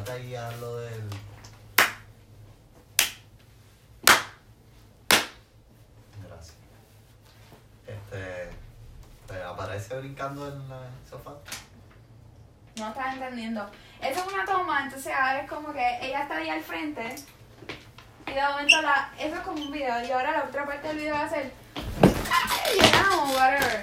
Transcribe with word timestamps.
date 0.00 0.12
ahí 0.12 0.34
a 0.34 0.50
lo 0.52 0.76
del. 0.76 1.02
Gracias. 6.26 6.56
Este. 7.86 8.50
Te 9.26 9.42
aparece 9.42 9.98
brincando 9.98 10.48
en 10.48 10.54
el 10.54 11.08
sofá. 11.08 11.32
No 12.76 12.88
estás 12.88 13.14
entendiendo. 13.14 13.70
Eso 14.00 14.20
es 14.20 14.32
una 14.32 14.44
toma, 14.44 14.84
entonces 14.84 15.12
ahora 15.12 15.40
es 15.42 15.48
como 15.48 15.72
que 15.72 15.98
ella 16.02 16.22
está 16.22 16.36
ahí 16.36 16.48
al 16.48 16.62
frente. 16.62 17.14
Y 18.26 18.32
de 18.32 18.42
momento 18.42 18.82
la. 18.82 19.12
Eso 19.18 19.36
es 19.36 19.40
como 19.42 19.62
un 19.62 19.70
video. 19.70 20.04
Y 20.04 20.10
ahora 20.10 20.32
la 20.32 20.44
otra 20.44 20.64
parte 20.64 20.88
del 20.88 20.96
video 20.96 21.14
va 21.14 21.24
a 21.24 21.28
ser. 21.28 21.52
You 22.74 22.90
know. 22.90 23.10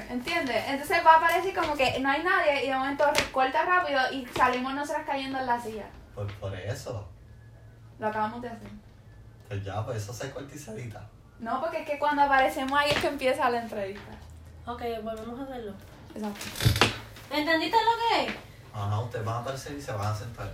¿Entiendes? 0.10 0.64
Entonces 0.68 1.06
va 1.06 1.14
a 1.14 1.18
aparecer 1.18 1.54
como 1.54 1.76
que 1.76 2.00
no 2.00 2.10
hay 2.10 2.24
nadie 2.24 2.66
y 2.66 2.70
de 2.70 2.76
momento 2.76 3.06
recorta 3.14 3.64
rápido 3.64 4.00
y 4.12 4.26
salimos 4.28 4.74
nosotras 4.74 5.06
cayendo 5.06 5.40
en 5.40 5.46
la 5.46 5.60
silla. 5.62 5.86
Por, 6.18 6.26
por 6.40 6.56
eso. 6.56 7.08
Lo 8.00 8.08
acabamos 8.08 8.42
de 8.42 8.48
hacer. 8.48 8.70
Pues 9.48 9.64
ya, 9.64 9.86
pues 9.86 9.98
eso 10.02 10.12
se 10.12 10.32
cortizadita. 10.32 11.08
No, 11.40 11.62
porque 11.62 11.82
es 11.82 11.86
que 11.88 12.00
cuando 12.00 12.24
aparecemos 12.24 12.78
ahí 12.78 12.90
es 12.90 12.98
que 12.98 13.08
empieza 13.08 13.48
la 13.52 13.62
entrevista. 13.62 14.10
Ok, 14.66 14.82
volvemos 15.04 15.40
a 15.40 15.44
hacerlo. 15.44 15.74
Exacto. 16.16 16.40
¿Entendiste 17.32 17.78
lo 17.78 17.92
que 18.18 18.26
es? 18.32 18.36
Ajá, 18.74 19.00
ustedes 19.00 19.24
van 19.26 19.36
a 19.36 19.40
aparecer 19.42 19.74
y 19.78 19.82
se 19.82 19.92
van 19.92 20.08
a 20.08 20.16
sentar. 20.16 20.52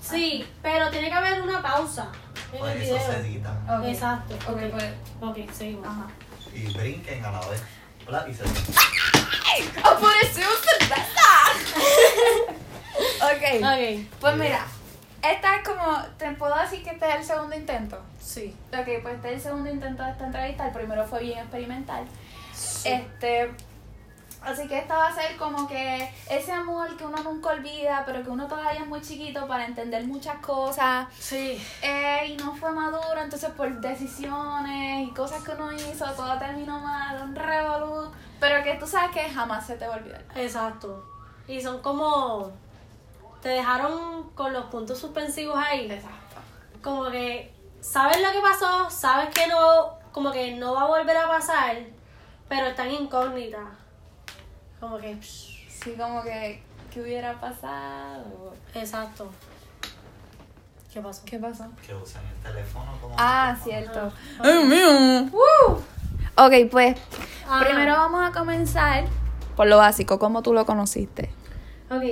Sí, 0.00 0.50
pero 0.62 0.88
tiene 0.90 1.08
que 1.08 1.14
haber 1.14 1.42
una 1.42 1.60
pausa 1.60 2.10
en 2.54 2.58
Pues 2.60 2.76
el 2.76 2.82
eso 2.82 2.94
video. 2.94 3.12
se 3.12 3.18
edita. 3.20 3.80
Exacto. 3.84 4.34
Ok, 4.50 4.60
pues. 4.70 4.92
Ok, 5.20 5.52
seguimos. 5.52 5.86
Ajá. 5.86 6.06
Y 6.54 6.72
brinquen 6.72 7.22
a 7.22 7.30
la 7.30 7.40
vez. 7.46 7.62
Hola, 8.08 8.26
y 8.26 8.32
se 8.32 8.44
sientan. 8.48 8.84
¡Oh, 9.84 10.00
por 10.00 10.12
eso 10.22 10.40
es 10.40 10.46
Ok. 13.22 13.62
Ok, 13.62 14.06
Pues 14.20 14.36
mira, 14.36 14.66
esta 15.30 15.56
es 15.56 15.68
como. 15.68 16.02
¿Te 16.18 16.30
puedo 16.32 16.54
decir 16.58 16.82
que 16.82 16.90
este 16.90 17.08
es 17.08 17.14
el 17.16 17.24
segundo 17.24 17.56
intento? 17.56 17.98
sí. 18.20 18.54
Ok, 18.72 18.88
pues 19.02 19.14
este 19.16 19.28
es 19.28 19.34
el 19.34 19.40
segundo 19.40 19.70
intento 19.70 20.02
de 20.02 20.10
esta 20.10 20.26
entrevista. 20.26 20.66
El 20.66 20.72
primero 20.72 21.04
fue 21.06 21.20
bien 21.20 21.38
experimental. 21.38 22.04
Este. 22.84 23.50
Así 24.42 24.68
que 24.68 24.78
esta 24.78 24.98
va 24.98 25.08
a 25.08 25.14
ser 25.14 25.38
como 25.38 25.66
que 25.66 26.12
ese 26.28 26.52
amor 26.52 26.94
que 26.98 27.04
uno 27.06 27.16
nunca 27.22 27.48
olvida, 27.48 28.02
pero 28.04 28.22
que 28.22 28.28
uno 28.28 28.46
todavía 28.46 28.82
es 28.82 28.86
muy 28.86 29.00
chiquito 29.00 29.46
para 29.48 29.64
entender 29.64 30.04
muchas 30.06 30.36
cosas. 30.40 31.06
Sí. 31.18 31.58
eh, 31.80 32.26
y 32.28 32.36
no 32.36 32.54
fue 32.54 32.70
maduro, 32.72 33.22
entonces 33.22 33.50
por 33.52 33.80
decisiones 33.80 35.08
y 35.08 35.10
cosas 35.12 35.42
que 35.42 35.52
uno 35.52 35.72
hizo, 35.72 36.04
todo 36.12 36.38
terminó 36.38 36.78
mal, 36.78 37.22
un 37.22 37.34
revolú. 37.34 38.10
Pero 38.38 38.62
que 38.62 38.74
tú 38.74 38.86
sabes 38.86 39.12
que 39.12 39.30
jamás 39.30 39.66
se 39.66 39.76
te 39.76 39.86
va 39.86 39.94
a 39.94 39.96
olvidar. 39.96 40.22
Exacto. 40.36 41.02
Y 41.48 41.62
son 41.62 41.80
como. 41.80 42.52
Te 43.44 43.50
dejaron 43.50 44.30
con 44.30 44.52
los 44.52 44.64
puntos 44.64 44.98
suspensivos 44.98 45.56
ahí. 45.56 45.88
Exacto. 45.90 46.36
Como 46.82 47.10
que. 47.10 47.54
Sabes 47.80 48.22
lo 48.22 48.32
que 48.32 48.40
pasó, 48.40 48.90
sabes 48.90 49.28
que 49.28 49.46
no. 49.46 49.98
Como 50.10 50.32
que 50.32 50.56
no 50.56 50.74
va 50.74 50.82
a 50.82 50.86
volver 50.86 51.16
a 51.16 51.28
pasar, 51.28 51.76
pero 52.48 52.66
están 52.66 52.90
incógnitas. 52.90 53.68
Como 54.80 54.98
que. 54.98 55.14
psh, 55.14 55.68
Sí, 55.68 55.94
como 55.98 56.22
que, 56.22 56.62
¿qué 56.90 57.02
hubiera 57.02 57.38
pasado? 57.38 58.54
Exacto. 58.74 59.30
¿Qué 60.90 61.02
pasó? 61.02 61.22
¿Qué 61.26 61.38
pasó? 61.38 61.66
Que 61.86 61.94
usen 61.94 62.22
el 62.26 62.42
teléfono 62.42 62.96
como. 63.02 63.14
Ah, 63.18 63.54
cierto. 63.62 64.10
Ah. 64.38 64.42
¡Ay, 64.42 64.64
mío! 64.64 65.30
Ok, 66.36 66.70
pues 66.70 66.96
primero 67.60 67.92
vamos 67.92 68.26
a 68.26 68.32
comenzar 68.32 69.04
por 69.56 69.66
lo 69.66 69.76
básico, 69.76 70.18
¿cómo 70.18 70.42
tú 70.42 70.52
lo 70.52 70.66
conociste? 70.66 71.30
Ok, 71.90 72.02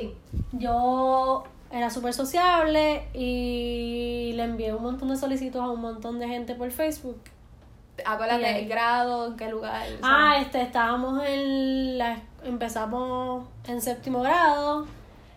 yo 0.52 1.44
era 1.70 1.88
súper 1.88 2.12
sociable 2.12 3.08
y 3.14 4.32
le 4.34 4.44
envié 4.44 4.74
un 4.74 4.82
montón 4.82 5.08
de 5.08 5.16
solicitudes 5.16 5.64
a 5.64 5.70
un 5.70 5.80
montón 5.80 6.18
de 6.18 6.28
gente 6.28 6.54
por 6.54 6.70
Facebook. 6.70 7.20
Acuérdate, 8.04 8.60
el 8.60 8.68
grado, 8.68 9.28
en 9.28 9.36
qué 9.36 9.48
lugar. 9.48 9.82
Ah, 10.02 10.38
este, 10.40 10.62
estábamos 10.62 11.22
en 11.26 11.98
la, 11.98 12.18
empezamos 12.44 13.44
en 13.66 13.80
séptimo 13.80 14.20
grado, 14.22 14.86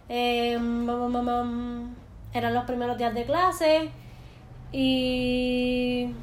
eh, 0.09 0.57
mam, 0.57 1.11
mam, 1.11 1.95
eran 2.33 2.53
los 2.53 2.65
primeros 2.65 2.97
días 2.97 3.13
de 3.13 3.25
clase 3.25 3.89
y... 4.71 6.13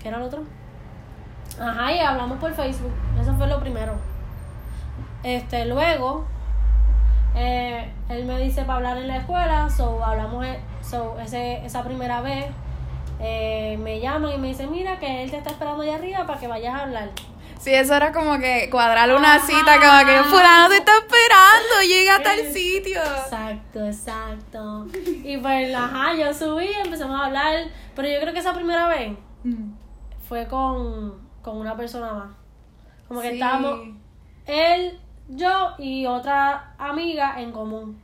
¿Qué 0.00 0.08
era 0.08 0.18
el 0.18 0.24
otro? 0.24 0.42
Ajá, 1.60 1.92
y 1.92 1.98
hablamos 1.98 2.38
por 2.38 2.52
Facebook, 2.54 2.92
eso 3.20 3.34
fue 3.34 3.46
lo 3.46 3.60
primero. 3.60 3.94
Este, 5.22 5.64
luego, 5.66 6.26
eh, 7.34 7.90
él 8.08 8.24
me 8.24 8.38
dice 8.38 8.62
para 8.62 8.76
hablar 8.76 8.96
en 8.98 9.08
la 9.08 9.18
escuela, 9.18 9.68
so 9.70 10.04
hablamos, 10.04 10.44
eh, 10.46 10.58
so 10.82 11.18
ese, 11.20 11.64
esa 11.64 11.82
primera 11.82 12.20
vez, 12.20 12.46
eh, 13.20 13.76
me 13.80 14.00
llaman 14.00 14.32
y 14.32 14.38
me 14.38 14.48
dice, 14.48 14.66
mira 14.66 14.98
que 14.98 15.22
él 15.22 15.30
te 15.30 15.36
está 15.38 15.50
esperando 15.50 15.82
allá 15.82 15.94
arriba 15.96 16.26
para 16.26 16.38
que 16.40 16.48
vayas 16.48 16.74
a 16.74 16.82
hablar. 16.82 17.10
Sí, 17.60 17.72
eso 17.72 17.94
era 17.94 18.10
como 18.10 18.38
que 18.40 18.68
cuadrar 18.70 19.14
una 19.14 19.36
Ajá. 19.36 19.46
cita, 19.46 19.76
como 19.78 20.04
que 20.04 20.18
fulano 20.24 20.68
te 20.68 20.78
está 20.78 20.92
esperando, 20.98 21.82
llega 21.86 22.16
a 22.16 22.22
tal 22.22 22.52
sitio. 22.52 23.00
Exacto, 23.00 23.86
exacto. 23.86 24.86
Y 25.22 25.36
pues, 25.36 25.72
ajá, 25.72 26.12
yo 26.14 26.34
subí, 26.34 26.66
empezamos 26.84 27.20
a 27.20 27.26
hablar, 27.26 27.54
pero 27.94 28.08
yo 28.08 28.20
creo 28.20 28.32
que 28.32 28.40
esa 28.40 28.52
primera 28.52 28.88
vez 28.88 29.12
Mm. 29.44 29.72
fue 30.28 30.46
con, 30.48 31.20
con 31.42 31.56
una 31.58 31.76
persona 31.76 32.12
más. 32.12 32.30
Como 33.06 33.20
que 33.20 33.28
Sí. 33.28 33.34
estábamos 33.34 33.78
él, 34.46 34.98
yo 35.28 35.74
y 35.78 36.06
otra 36.06 36.74
amiga 36.78 37.40
en 37.40 37.52
común. 37.52 38.00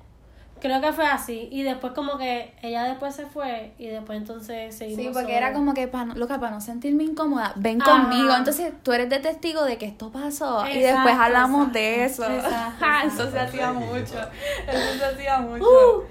Creo 0.60 0.80
que 0.80 0.92
fue 0.92 1.06
así. 1.06 1.48
Y 1.52 1.62
después 1.62 1.92
como 1.92 2.18
que 2.18 2.52
ella 2.62 2.84
después 2.84 3.14
se 3.14 3.26
fue 3.26 3.74
y 3.78 3.86
después 3.86 4.18
entonces 4.18 4.74
seguimos. 4.74 5.04
Sí, 5.04 5.10
porque 5.12 5.36
era 5.36 5.52
como 5.52 5.72
que 5.72 5.86
para 5.86 6.06
no, 6.06 6.14
loca, 6.14 6.40
para 6.40 6.52
no 6.52 6.60
sentirme 6.60 7.04
incómoda, 7.04 7.52
ven 7.56 7.80
Ajá. 7.80 7.92
conmigo. 7.92 8.34
Entonces 8.34 8.72
tú 8.82 8.92
eres 8.92 9.08
de 9.08 9.20
testigo 9.20 9.64
de 9.64 9.78
que 9.78 9.86
esto 9.86 10.10
pasó 10.10 10.66
y 10.66 10.80
después 10.80 11.14
hablamos 11.14 11.68
exacto, 11.68 11.78
de 11.78 12.04
eso. 12.04 12.24
exacto, 12.24 12.84
exacto. 12.84 13.22
eso 13.22 13.30
se 13.30 13.38
hacía 13.38 13.72
mucho. 13.72 14.18
Eso 14.66 14.98
se 14.98 15.04
hacía 15.04 15.38
mucho. 15.38 15.64
Uh, 15.64 16.02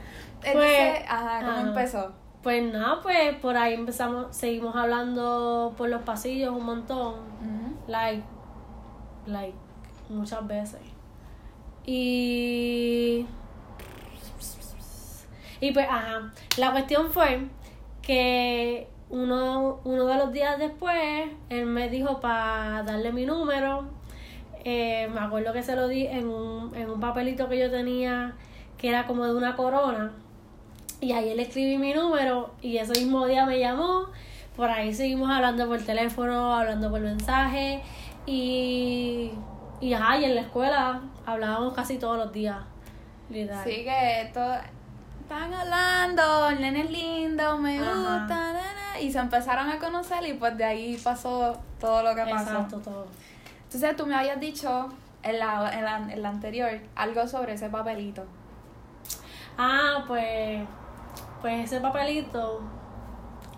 Entonces, 0.43 0.53
pues, 0.53 1.03
ajá, 1.09 1.39
¿cómo 1.39 1.51
ajá. 1.51 1.61
empezó? 1.61 2.11
Pues 2.41 2.71
nada, 2.71 3.01
pues 3.01 3.35
por 3.39 3.57
ahí 3.57 3.73
empezamos, 3.73 4.33
seguimos 4.33 4.73
hablando 4.75 5.73
por 5.77 5.89
los 5.89 6.03
pasillos 6.03 6.55
un 6.55 6.65
montón. 6.65 7.15
Like, 7.87 8.23
like, 9.25 9.55
muchas 10.07 10.47
veces. 10.47 10.79
Y. 11.87 13.25
Y 15.59 15.71
pues, 15.71 15.87
ajá. 15.89 16.31
La 16.57 16.71
cuestión 16.71 17.11
fue 17.11 17.47
que 18.03 18.87
uno, 19.09 19.79
uno 19.83 20.05
de 20.05 20.15
los 20.17 20.31
días 20.31 20.59
después, 20.59 21.29
él 21.49 21.65
me 21.65 21.89
dijo 21.89 22.19
para 22.19 22.83
darle 22.83 23.11
mi 23.11 23.25
número. 23.25 23.85
Eh, 24.63 25.09
me 25.11 25.21
acuerdo 25.21 25.51
que 25.53 25.63
se 25.63 25.75
lo 25.75 25.87
di 25.87 26.05
en 26.05 26.27
un, 26.27 26.75
en 26.75 26.91
un 26.91 26.99
papelito 26.99 27.49
que 27.49 27.57
yo 27.57 27.71
tenía 27.71 28.35
que 28.77 28.89
era 28.89 29.07
como 29.07 29.25
de 29.25 29.35
una 29.35 29.55
corona. 29.55 30.11
Y 30.99 31.11
ahí 31.11 31.35
le 31.35 31.43
escribí 31.43 31.77
mi 31.77 31.93
número 31.93 32.51
y 32.61 32.77
ese 32.77 32.93
mismo 32.99 33.25
día 33.27 33.45
me 33.45 33.59
llamó. 33.59 34.07
Por 34.55 34.69
ahí 34.69 34.93
seguimos 34.93 35.29
hablando 35.29 35.67
por 35.67 35.81
teléfono, 35.81 36.53
hablando 36.53 36.89
por 36.89 37.01
mensaje 37.01 37.81
y, 38.25 39.31
y, 39.81 39.93
ajá, 39.93 40.17
y 40.17 40.25
en 40.25 40.35
la 40.35 40.41
escuela 40.41 41.01
hablábamos 41.25 41.73
casi 41.73 41.97
todos 41.97 42.17
los 42.17 42.31
días. 42.33 42.57
Literal. 43.29 43.63
Sí, 43.63 43.83
que 43.83 44.31
todo. 44.33 44.55
Están 45.21 45.53
hablando, 45.53 46.49
el 46.49 46.61
nene 46.61 46.81
es 46.81 46.91
lindo, 46.91 47.57
me 47.57 47.77
Ajá. 47.79 47.89
gusta, 47.93 48.53
na, 48.53 48.93
na, 48.93 48.99
y 49.01 49.11
se 49.11 49.19
empezaron 49.19 49.69
a 49.69 49.77
conocer 49.77 50.25
y 50.25 50.33
pues 50.33 50.57
de 50.57 50.63
ahí 50.63 50.97
pasó 51.03 51.57
todo 51.81 52.01
lo 52.01 52.15
que 52.15 52.23
pasó. 52.23 52.51
Exacto, 52.51 52.79
todo. 52.79 53.07
Entonces 53.65 53.95
tú 53.97 54.05
me 54.05 54.15
habías 54.15 54.39
dicho 54.39 54.87
en 55.23 55.39
la, 55.39 55.73
en 55.77 55.83
la, 55.83 55.97
en 56.13 56.21
la 56.21 56.29
anterior 56.29 56.69
algo 56.95 57.27
sobre 57.27 57.53
ese 57.55 57.67
papelito. 57.69 58.23
Ah, 59.57 60.05
pues, 60.07 60.61
pues 61.41 61.65
ese 61.65 61.81
papelito 61.81 62.61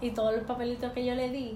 y 0.01 0.09
todos 0.09 0.33
los 0.33 0.45
papelitos 0.45 0.91
que 0.93 1.05
yo 1.05 1.13
le 1.13 1.29
di, 1.29 1.55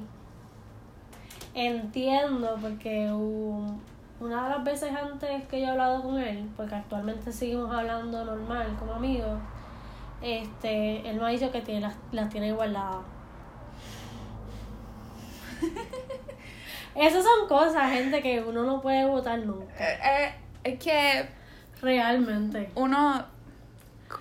entiendo 1.55 2.55
porque 2.61 3.11
u- 3.11 3.79
una 4.23 4.43
de 4.43 4.49
las 4.49 4.63
veces 4.63 4.91
antes 4.95 5.43
que 5.47 5.59
yo 5.59 5.67
he 5.67 5.69
hablado 5.71 6.01
con 6.01 6.17
él, 6.19 6.49
porque 6.55 6.75
actualmente 6.75 7.31
seguimos 7.31 7.73
hablando 7.73 8.23
normal 8.23 8.75
como 8.79 8.93
amigos, 8.93 9.37
este, 10.21 11.07
él 11.09 11.17
me 11.19 11.25
ha 11.25 11.29
dicho 11.29 11.51
que 11.51 11.61
tiene, 11.61 11.81
las, 11.81 11.95
las 12.11 12.29
tiene 12.29 12.53
guardadas. 12.53 13.01
Esas 16.95 17.23
son 17.23 17.47
cosas, 17.47 17.91
gente, 17.91 18.21
que 18.21 18.41
uno 18.41 18.63
no 18.63 18.81
puede 18.81 19.05
votar 19.05 19.39
nunca. 19.39 19.73
Eh, 19.79 19.97
eh, 20.03 20.33
es 20.63 20.79
que 20.79 21.27
Realmente. 21.81 22.69
uno, 22.75 23.25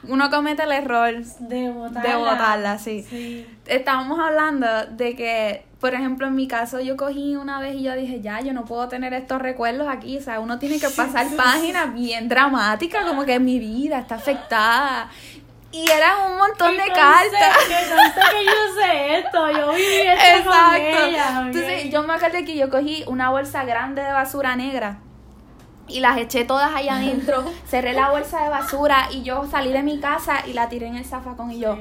uno 0.08 0.30
comete 0.30 0.62
el 0.64 0.72
error 0.72 1.14
De 1.38 1.70
votarla. 1.70 2.10
de 2.10 2.16
votarla, 2.16 2.78
sí. 2.78 3.02
Sí. 3.02 3.46
Estábamos 3.66 4.18
hablando 4.18 4.66
de 4.86 5.14
que, 5.14 5.64
por 5.82 5.94
ejemplo, 5.94 6.28
en 6.28 6.36
mi 6.36 6.46
caso 6.46 6.78
yo 6.78 6.96
cogí 6.96 7.34
una 7.34 7.58
vez 7.58 7.74
y 7.74 7.82
yo 7.82 7.96
dije, 7.96 8.20
ya, 8.20 8.40
yo 8.40 8.52
no 8.52 8.64
puedo 8.64 8.86
tener 8.86 9.12
estos 9.14 9.42
recuerdos 9.42 9.88
aquí, 9.88 10.16
o 10.16 10.22
sea, 10.22 10.38
uno 10.38 10.60
tiene 10.60 10.78
que 10.78 10.88
pasar 10.88 11.26
páginas 11.36 11.92
bien 11.92 12.28
dramáticas, 12.28 13.04
como 13.04 13.24
que 13.24 13.40
mi 13.40 13.58
vida 13.58 13.98
está 13.98 14.14
afectada. 14.14 15.10
Y 15.72 15.90
eran 15.90 16.30
un 16.30 16.38
montón 16.38 16.76
de 16.76 16.86
cartas. 16.86 17.56
Que 17.66 17.74
que 17.74 18.44
yo 18.44 18.80
sé 18.80 19.18
esto, 19.18 19.50
yo 19.50 19.72
viví 19.72 20.02
esto 20.06 20.50
con 20.50 20.74
ella. 20.76 21.42
Entonces 21.46 21.90
yo 21.90 22.04
me 22.04 22.12
acuerdo 22.12 22.38
que 22.46 22.56
yo 22.56 22.70
cogí 22.70 23.02
una 23.08 23.30
bolsa 23.30 23.64
grande 23.64 24.02
de 24.02 24.12
basura 24.12 24.54
negra 24.54 24.98
y 25.88 25.98
las 25.98 26.16
eché 26.16 26.44
todas 26.44 26.72
allá 26.76 26.98
adentro, 26.98 27.44
cerré 27.66 27.92
la 27.92 28.10
bolsa 28.10 28.44
de 28.44 28.50
basura 28.50 29.08
y 29.10 29.24
yo 29.24 29.48
salí 29.50 29.72
de 29.72 29.82
mi 29.82 29.98
casa 29.98 30.46
y 30.46 30.52
la 30.52 30.68
tiré 30.68 30.86
en 30.86 30.94
el 30.94 31.04
zafacón 31.04 31.50
y 31.50 31.58
yo. 31.58 31.76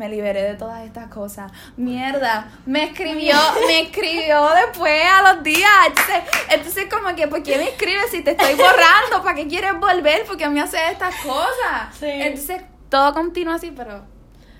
Me 0.00 0.08
liberé 0.08 0.42
de 0.42 0.54
todas 0.54 0.82
estas 0.84 1.08
cosas. 1.08 1.52
Mierda, 1.76 2.48
me 2.64 2.84
escribió, 2.84 3.36
me 3.66 3.80
escribió 3.82 4.48
después 4.66 5.02
a 5.06 5.34
los 5.34 5.42
días. 5.44 5.70
Entonces, 5.86 6.22
entonces 6.48 6.86
como 6.92 7.14
que, 7.14 7.28
¿por 7.28 7.42
qué 7.42 7.58
me 7.58 7.64
escribes 7.68 8.10
si 8.10 8.22
te 8.22 8.30
estoy 8.30 8.54
borrando? 8.54 9.22
¿Para 9.22 9.34
qué 9.34 9.46
quieres 9.46 9.78
volver? 9.78 10.24
Porque 10.26 10.48
me 10.48 10.60
haces 10.60 10.80
estas 10.90 11.14
cosas. 11.16 11.94
Sí. 11.98 12.06
Entonces 12.08 12.62
todo 12.88 13.12
continúa 13.12 13.56
así, 13.56 13.70
pero... 13.76 14.04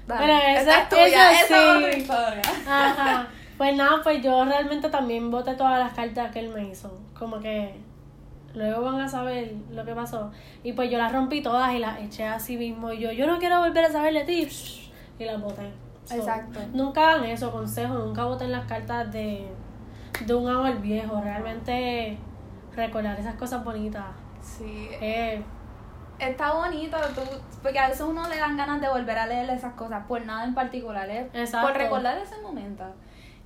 dale, 0.07 0.21
Pero 0.27 0.37
esa 0.39 0.61
esa- 0.61 0.81
es 0.83 0.89
tuya, 0.91 1.33
eso 1.33 1.45
esa 1.47 1.57
es 1.63 1.77
otra 1.77 1.93
sí. 1.93 1.99
historia. 2.01 2.43
Ajá. 2.69 3.29
Pues 3.61 3.77
nada, 3.77 4.03
pues 4.03 4.23
yo 4.23 4.43
realmente 4.47 4.89
también 4.89 5.31
voté 5.31 5.53
todas 5.55 5.79
las 5.79 5.93
cartas 5.93 6.33
que 6.33 6.39
él 6.41 6.49
me 6.49 6.67
hizo. 6.71 6.99
Como 7.19 7.41
que 7.41 7.75
luego 8.55 8.81
van 8.83 9.01
a 9.03 9.09
saber 9.11 9.53
lo 9.71 9.85
que 9.85 9.95
pasó. 9.95 10.33
Y 10.65 10.73
pues 10.73 10.91
yo 10.91 10.97
las 10.97 11.13
rompí 11.13 11.43
todas 11.43 11.75
y 11.75 11.79
las 11.79 12.01
eché 12.01 12.25
así 12.25 12.57
mismo. 12.57 12.91
Y 12.91 13.01
yo, 13.01 13.13
yo 13.13 13.27
no 13.27 13.39
quiero 13.39 13.59
volver 13.59 13.85
a 13.85 13.93
saber 13.93 14.15
de 14.15 14.25
ti. 14.25 14.90
Y 15.21 15.25
las 15.27 15.41
boté. 15.41 15.71
So, 16.07 16.15
Exacto. 16.17 16.59
Nunca 16.73 17.11
hagan 17.13 17.25
eso, 17.27 17.53
consejo. 17.53 17.95
Nunca 17.95 18.25
voten 18.25 18.51
las 18.51 18.65
cartas 18.67 19.13
de, 19.13 19.47
de 20.27 20.35
un 20.35 20.49
amor 20.49 20.81
viejo. 20.81 21.21
Realmente 21.21 22.19
recordar 22.75 23.21
esas 23.21 23.35
cosas 23.35 23.63
bonitas. 23.63 24.07
Sí, 24.43 24.89
Eh, 25.01 25.43
está 26.19 26.53
bonito, 26.55 26.97
tú, 27.15 27.21
porque 27.63 27.79
a 27.79 27.89
veces 27.89 28.01
uno 28.03 28.27
le 28.29 28.39
dan 28.39 28.57
ganas 28.57 28.81
de 28.81 28.89
volver 28.89 29.19
a 29.19 29.27
leer 29.27 29.51
esas 29.51 29.75
cosas, 29.75 30.07
por 30.07 30.25
nada 30.25 30.45
en 30.45 30.55
particular, 30.55 31.09
es 31.11 31.27
Exacto. 31.35 31.69
por 31.69 31.77
recordar 31.77 32.17
ese 32.19 32.41
momento. 32.41 32.85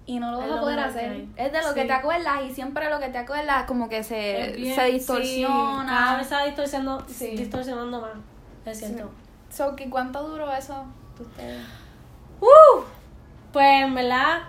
Y 0.06 0.20
no 0.20 0.30
lo 0.32 0.38
vas 0.38 0.50
a 0.50 0.60
poder 0.60 0.78
hacer. 0.78 1.24
Es 1.36 1.50
de 1.52 1.62
lo 1.62 1.74
que 1.74 1.80
Sí. 1.82 1.86
te 1.88 1.92
acuerdas 1.92 2.42
y 2.48 2.52
siempre 2.54 2.88
lo 2.90 3.00
que 3.00 3.08
te 3.08 3.18
acuerdas 3.18 3.64
como 3.64 3.88
que 3.88 4.04
se, 4.04 4.52
bien- 4.56 4.74
se 4.76 4.86
sí, 4.86 4.92
distorsiona. 4.92 5.86
cada 5.86 6.16
vez 6.18 6.26
se 6.28 6.34
va 6.34 6.44
distorsionando, 6.44 7.04
Sí. 7.08 7.36
distorsionando 7.36 8.00
más. 8.00 8.10
Es 8.66 8.78
cierto. 8.78 9.10
So, 9.48 9.74
¿que 9.74 9.88
¿Cuánto 9.90 10.22
duró 10.28 10.52
eso? 10.52 10.84
Uh, 12.40 12.82
pues 13.52 13.82
en 13.82 13.94
verdad, 13.94 14.42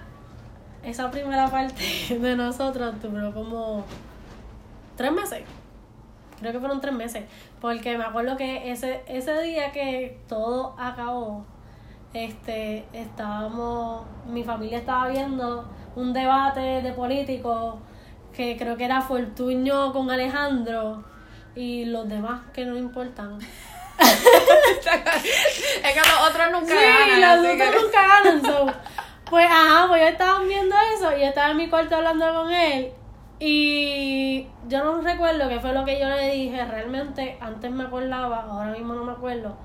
esa 0.83 1.11
primera 1.11 1.47
parte 1.49 1.83
de 2.19 2.35
nosotros 2.35 2.95
duró 3.01 3.33
como 3.33 3.85
tres 4.95 5.11
meses. 5.11 5.43
Creo 6.39 6.51
que 6.51 6.59
fueron 6.59 6.81
tres 6.81 6.93
meses. 6.93 7.23
Porque 7.61 7.97
me 7.97 8.03
acuerdo 8.03 8.37
que 8.37 8.71
ese, 8.71 9.03
ese 9.07 9.41
día 9.41 9.71
que 9.71 10.19
todo 10.27 10.75
acabó, 10.77 11.45
este, 12.13 12.85
estábamos, 12.93 14.05
mi 14.27 14.43
familia 14.43 14.79
estaba 14.79 15.07
viendo 15.07 15.67
un 15.95 16.13
debate 16.13 16.81
de 16.81 16.91
políticos 16.93 17.75
que 18.33 18.57
creo 18.57 18.75
que 18.75 18.85
era 18.85 19.01
Fortuño 19.01 19.93
con 19.93 20.11
Alejandro 20.11 21.03
y 21.55 21.85
los 21.85 22.07
demás 22.09 22.41
que 22.53 22.65
no 22.65 22.77
importan. 22.77 23.39
es 25.83 25.93
que 25.93 25.99
los 25.99 26.29
otros 26.29 26.51
nunca 26.51 26.67
Sí, 26.67 26.85
ganan, 26.85 27.21
los 27.39 27.47
así 27.47 27.57
que- 27.57 27.67
otros 27.67 27.83
nunca 27.83 28.07
ganan. 28.07 28.41
so. 28.45 28.65
Pues, 29.29 29.45
ajá, 29.49 29.87
pues 29.87 30.01
yo 30.01 30.07
estaba 30.07 30.39
viendo 30.39 30.75
eso 30.95 31.17
y 31.17 31.23
estaba 31.23 31.51
en 31.51 31.57
mi 31.57 31.67
cuarto 31.69 31.95
hablando 31.95 32.33
con 32.33 32.51
él. 32.51 32.91
Y 33.39 34.47
yo 34.67 34.83
no 34.83 35.01
recuerdo 35.01 35.49
qué 35.49 35.59
fue 35.59 35.73
lo 35.73 35.83
que 35.83 35.99
yo 35.99 36.07
le 36.07 36.31
dije. 36.31 36.63
Realmente, 36.65 37.37
antes 37.41 37.71
me 37.71 37.83
acordaba, 37.83 38.43
ahora 38.43 38.71
mismo 38.71 38.93
no 38.93 39.03
me 39.03 39.11
acuerdo. 39.13 39.57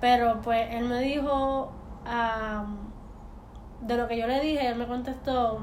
Pero 0.00 0.40
pues 0.42 0.66
él 0.72 0.84
me 0.84 1.00
dijo, 1.00 1.72
am, 2.06 2.78
de 3.82 3.96
lo 3.96 4.08
que 4.08 4.16
yo 4.16 4.26
le 4.26 4.40
dije, 4.40 4.66
él 4.68 4.76
me 4.76 4.86
contestó, 4.86 5.60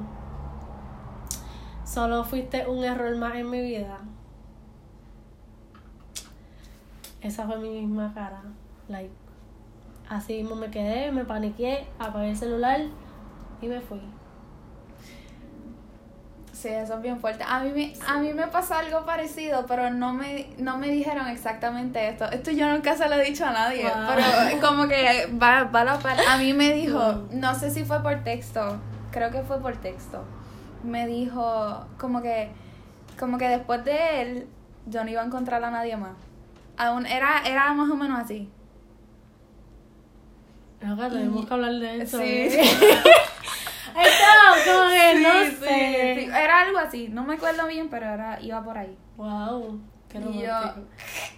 solo 1.86 2.24
fuiste 2.24 2.68
un 2.68 2.84
error 2.84 3.16
más 3.16 3.36
en 3.36 3.50
mi 3.50 3.62
vida. 3.62 3.98
Esa 7.22 7.46
fue 7.46 7.58
mi 7.60 7.70
misma 7.70 8.14
cara. 8.14 8.42
Like, 8.88 9.12
así 10.10 10.38
mismo 10.42 10.56
me 10.56 10.70
quedé, 10.70 11.12
me 11.12 11.26
paniqué, 11.26 11.88
apagué 12.00 12.30
el 12.32 12.38
celular 12.38 12.82
y 13.62 13.68
me 13.68 13.82
fui. 13.82 14.02
Sí, 16.54 16.70
eso 16.70 16.96
es 16.96 17.02
bien 17.04 17.20
fuerte. 17.20 17.44
A 17.48 17.60
mí, 17.60 17.72
me, 17.72 17.94
a 18.08 18.18
mí 18.20 18.34
me 18.34 18.48
pasó 18.48 18.74
algo 18.76 19.06
parecido, 19.06 19.66
pero 19.68 19.92
no 19.92 20.12
me, 20.14 20.50
no 20.58 20.78
me 20.80 20.88
dijeron 20.90 21.28
exactamente 21.28 22.08
esto. 22.10 22.26
Esto 22.32 22.50
yo 22.50 22.68
nunca 22.72 22.96
se 22.96 23.08
lo 23.08 23.14
he 23.16 23.24
dicho 23.26 23.46
a 23.46 23.52
nadie, 23.52 23.84
Wow. 23.84 23.92
pero 24.16 24.68
como 24.68 24.88
que 24.88 25.28
va, 25.40 25.66
va 25.66 25.84
la 25.84 26.00
par. 26.00 26.18
A 26.28 26.38
mí 26.40 26.54
me 26.54 26.74
dijo, 26.74 27.28
no 27.32 27.54
sé 27.54 27.70
si 27.70 27.86
fue 27.86 28.02
por 28.02 28.24
texto, 28.24 28.78
creo 29.12 29.30
que 29.30 29.44
fue 29.44 29.60
por 29.62 29.76
texto. 29.78 30.24
Me 30.84 31.06
dijo 31.06 31.86
como 32.00 32.24
que, 32.24 32.50
como 33.20 33.38
que 33.38 33.50
después 33.50 33.86
de 33.86 34.22
él, 34.24 34.48
yo 34.88 35.04
no 35.04 35.12
iba 35.12 35.22
a 35.22 35.26
encontrar 35.26 35.64
a 35.64 35.70
nadie 35.70 35.96
más. 35.96 36.14
Aún 36.78 37.06
era, 37.06 37.42
era 37.46 37.74
más 37.74 37.90
o 37.90 37.96
menos 37.96 38.20
así. 38.20 38.50
Loca, 40.82 41.10
tenemos 41.10 41.46
que 41.48 41.54
hablar 41.54 41.74
de 41.74 42.02
eso. 42.04 42.20
Sí. 42.20 42.24
¿eh? 42.26 42.70
Como 44.66 44.90
que 44.90 45.20
no 45.22 45.34
sé. 45.60 46.16
sí, 46.20 46.26
Era 46.26 46.62
algo 46.62 46.78
así, 46.78 47.08
no 47.10 47.24
me 47.24 47.34
acuerdo 47.36 47.66
bien, 47.68 47.90
pero 47.90 48.06
era, 48.08 48.40
iba 48.42 48.64
por 48.64 48.78
ahí. 48.78 48.96
Wow, 49.16 49.80
qué 50.08 50.20
yo, 50.20 50.26
romántico. 50.26 50.82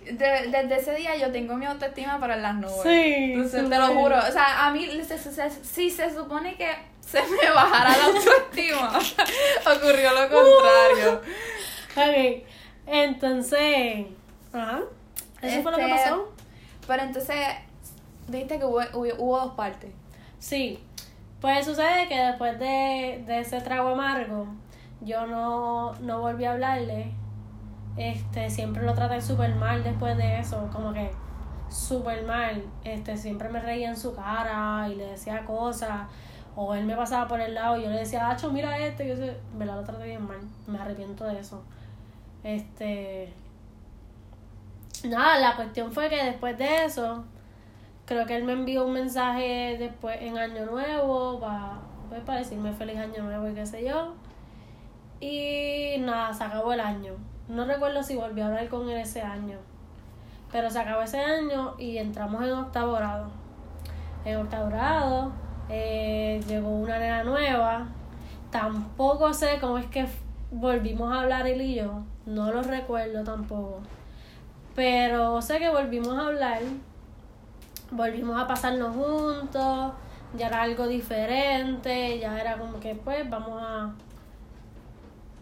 de- 0.05 0.47
desde 0.51 0.75
ese 0.75 0.95
día 0.95 1.15
yo 1.15 1.31
tengo 1.31 1.55
mi 1.55 1.65
autoestima 1.65 2.19
para 2.19 2.35
las 2.35 2.55
nubes. 2.55 2.81
Sí, 2.83 3.31
Entonces, 3.33 3.69
te 3.69 3.77
lo 3.77 3.87
juro. 3.87 4.17
O 4.17 4.31
sea, 4.31 4.65
a 4.67 4.71
mí, 4.71 4.85
se- 5.07 5.17
se- 5.17 5.49
si 5.63 5.89
se 5.89 6.13
supone 6.13 6.55
que 6.57 6.69
se 6.99 7.21
me 7.21 7.49
bajara 7.53 7.95
la 7.97 8.05
autoestima, 8.05 8.89
ocurrió 9.77 10.11
lo 10.11 10.29
contrario. 10.29 11.21
Ok, 11.95 12.43
entonces, 12.87 14.05
ajá, 14.51 14.81
eso 15.41 15.61
fue 15.63 15.71
lo 15.71 15.77
que 15.77 15.85
Este, 15.85 16.09
pasó. 16.09 16.33
Pero 16.87 17.03
entonces, 17.03 17.37
viste 18.27 18.59
que 18.59 18.65
hubo, 18.65 18.79
hubo, 18.93 19.07
hubo 19.17 19.39
dos 19.39 19.53
partes. 19.53 19.91
Sí, 20.39 20.79
pues 21.41 21.65
sucede 21.65 22.07
que 22.07 22.19
después 22.19 22.59
de, 22.59 23.23
de 23.25 23.39
ese 23.39 23.61
trago 23.61 23.89
amargo, 23.89 24.47
yo 25.01 25.25
no, 25.27 25.93
no 25.95 26.21
volví 26.21 26.45
a 26.45 26.53
hablarle. 26.53 27.11
Este, 27.97 28.49
siempre 28.49 28.83
lo 28.83 28.93
traté 28.93 29.21
súper 29.21 29.55
mal 29.55 29.83
después 29.83 30.17
de 30.17 30.39
eso, 30.39 30.69
como 30.71 30.93
que 30.93 31.11
súper 31.69 32.23
mal. 32.25 32.63
Este, 32.83 33.15
siempre 33.17 33.49
me 33.49 33.59
reía 33.59 33.89
en 33.89 33.97
su 33.97 34.15
cara 34.15 34.87
y 34.89 34.95
le 34.95 35.05
decía 35.05 35.45
cosas. 35.45 36.07
O 36.55 36.73
él 36.73 36.85
me 36.85 36.95
pasaba 36.95 37.27
por 37.27 37.39
el 37.39 37.53
lado 37.53 37.77
y 37.77 37.83
yo 37.83 37.89
le 37.89 37.99
decía, 37.99 38.29
Acho, 38.29 38.51
mira 38.51 38.77
esto. 38.77 39.03
Y 39.03 39.09
yo, 39.09 39.15
me 39.57 39.65
lo 39.65 39.81
traté 39.83 40.05
bien 40.05 40.25
mal. 40.27 40.39
Me 40.67 40.79
arrepiento 40.79 41.23
de 41.25 41.39
eso. 41.39 41.63
Este. 42.43 43.33
Nada, 45.03 45.39
la 45.39 45.55
cuestión 45.55 45.91
fue 45.91 46.09
que 46.09 46.23
después 46.23 46.57
de 46.57 46.85
eso, 46.85 47.23
creo 48.05 48.25
que 48.25 48.35
él 48.35 48.43
me 48.43 48.53
envió 48.53 48.85
un 48.85 48.93
mensaje 48.93 49.77
después 49.79 50.21
en 50.21 50.37
Año 50.37 50.65
Nuevo 50.65 51.39
para 51.39 51.79
pues, 52.09 52.21
para 52.21 52.39
decirme 52.39 52.73
feliz 52.73 52.97
Año 52.97 53.23
Nuevo 53.23 53.47
y 53.49 53.53
qué 53.53 53.65
sé 53.65 53.85
yo. 53.85 54.13
Y 55.21 55.97
nada, 55.99 56.33
se 56.33 56.43
acabó 56.43 56.73
el 56.73 56.79
año. 56.79 57.13
No 57.47 57.65
recuerdo 57.65 58.03
si 58.03 58.15
volví 58.15 58.41
a 58.41 58.47
hablar 58.47 58.67
con 58.67 58.89
él 58.89 58.97
ese 58.97 59.21
año. 59.21 59.57
Pero 60.51 60.69
se 60.69 60.79
acabó 60.79 61.03
ese 61.03 61.19
año 61.19 61.75
y 61.77 61.97
entramos 61.97 62.43
en 62.43 62.51
octavo 62.51 62.93
grado. 62.93 63.29
En 64.25 64.37
octavo 64.37 64.69
grado 64.69 65.31
eh, 65.69 66.41
llegó 66.47 66.69
una 66.69 66.97
nena 66.97 67.23
nueva. 67.23 67.87
Tampoco 68.49 69.33
sé 69.33 69.59
cómo 69.61 69.77
es 69.77 69.85
que 69.87 70.07
volvimos 70.51 71.13
a 71.13 71.21
hablar 71.21 71.45
él 71.47 71.61
y 71.61 71.75
yo. 71.75 72.03
No 72.25 72.51
lo 72.51 72.63
recuerdo 72.63 73.23
tampoco. 73.23 73.81
Pero 74.75 75.41
sé 75.41 75.59
que 75.59 75.69
volvimos 75.69 76.17
a 76.17 76.27
hablar. 76.27 76.61
Volvimos 77.91 78.39
a 78.39 78.47
pasarnos 78.47 78.95
juntos. 78.95 79.93
Ya 80.37 80.47
era 80.47 80.61
algo 80.61 80.87
diferente. 80.87 82.19
Ya 82.19 82.39
era 82.39 82.57
como 82.57 82.79
que 82.79 82.95
pues 82.95 83.29
vamos 83.29 83.61
a... 83.61 83.91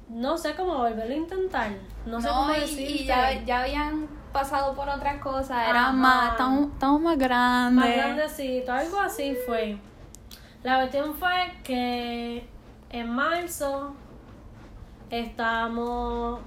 No 0.10 0.38
sé 0.38 0.56
cómo 0.56 0.78
volverlo 0.78 1.14
a 1.14 1.18
intentar. 1.18 1.72
No 2.06 2.22
sé 2.22 2.30
cómo 2.30 2.56
y, 2.56 2.62
decirte. 2.62 2.84
y 2.84 3.06
ya, 3.06 3.44
ya 3.44 3.64
habían 3.64 4.08
pasado 4.32 4.74
por 4.74 4.88
otras 4.88 5.22
cosas. 5.22 5.68
Era 5.70 5.88
Ajá. 5.88 5.92
más, 5.92 6.32
estamos, 6.32 6.72
estamos 6.72 7.02
más 7.02 7.18
grandes. 7.18 7.86
más 7.86 7.96
grandecito, 7.98 8.72
algo 8.72 9.00
así 9.00 9.36
fue. 9.46 9.78
La 10.64 10.78
cuestión 10.78 11.14
fue 11.16 11.32
que 11.64 12.48
en 12.90 13.10
marzo 13.10 13.94
estábamos, 15.10 16.40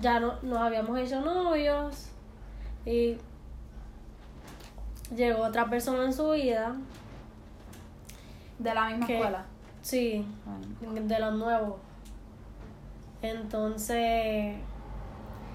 ya 0.00 0.20
no, 0.20 0.34
nos 0.42 0.58
habíamos 0.58 0.98
hecho 0.98 1.20
novios 1.20 2.11
y 2.84 3.18
llegó 5.14 5.42
otra 5.42 5.68
persona 5.68 6.04
en 6.04 6.12
su 6.12 6.30
vida, 6.30 6.76
De 8.58 8.74
la 8.74 8.86
misma 8.86 9.06
escuela. 9.06 9.44
sí, 9.82 10.26
de 10.80 11.18
los 11.20 11.34
nuevos. 11.34 11.74
Entonces, 13.20 14.56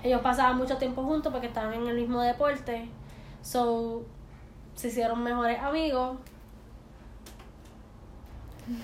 ellos 0.03 0.21
pasaban 0.21 0.57
mucho 0.57 0.77
tiempo 0.77 1.03
juntos 1.03 1.31
porque 1.31 1.47
estaban 1.47 1.73
en 1.73 1.87
el 1.87 1.95
mismo 1.95 2.21
deporte. 2.21 2.87
So, 3.41 4.05
se 4.75 4.87
hicieron 4.87 5.21
mejores 5.23 5.59
amigos. 5.59 6.17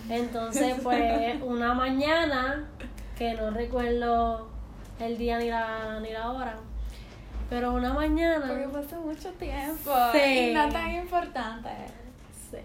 Entonces, 0.10 0.76
pues, 0.84 1.42
una 1.44 1.74
mañana, 1.74 2.68
que 3.18 3.34
no 3.36 3.52
recuerdo 3.52 4.48
el 5.00 5.18
día 5.18 5.40
ni 5.40 5.50
la, 5.50 6.00
ni 6.02 6.12
la 6.12 6.32
hora, 6.32 6.58
pero 7.54 7.72
una 7.74 7.94
mañana. 7.94 8.46
Porque 8.48 8.68
pasó 8.68 8.96
mucho 9.00 9.30
tiempo. 9.34 9.94
Sí. 10.12 10.50
Y 10.50 10.54
no 10.56 10.68
tan 10.70 10.90
importante. 10.90 11.70
Sí. 12.50 12.58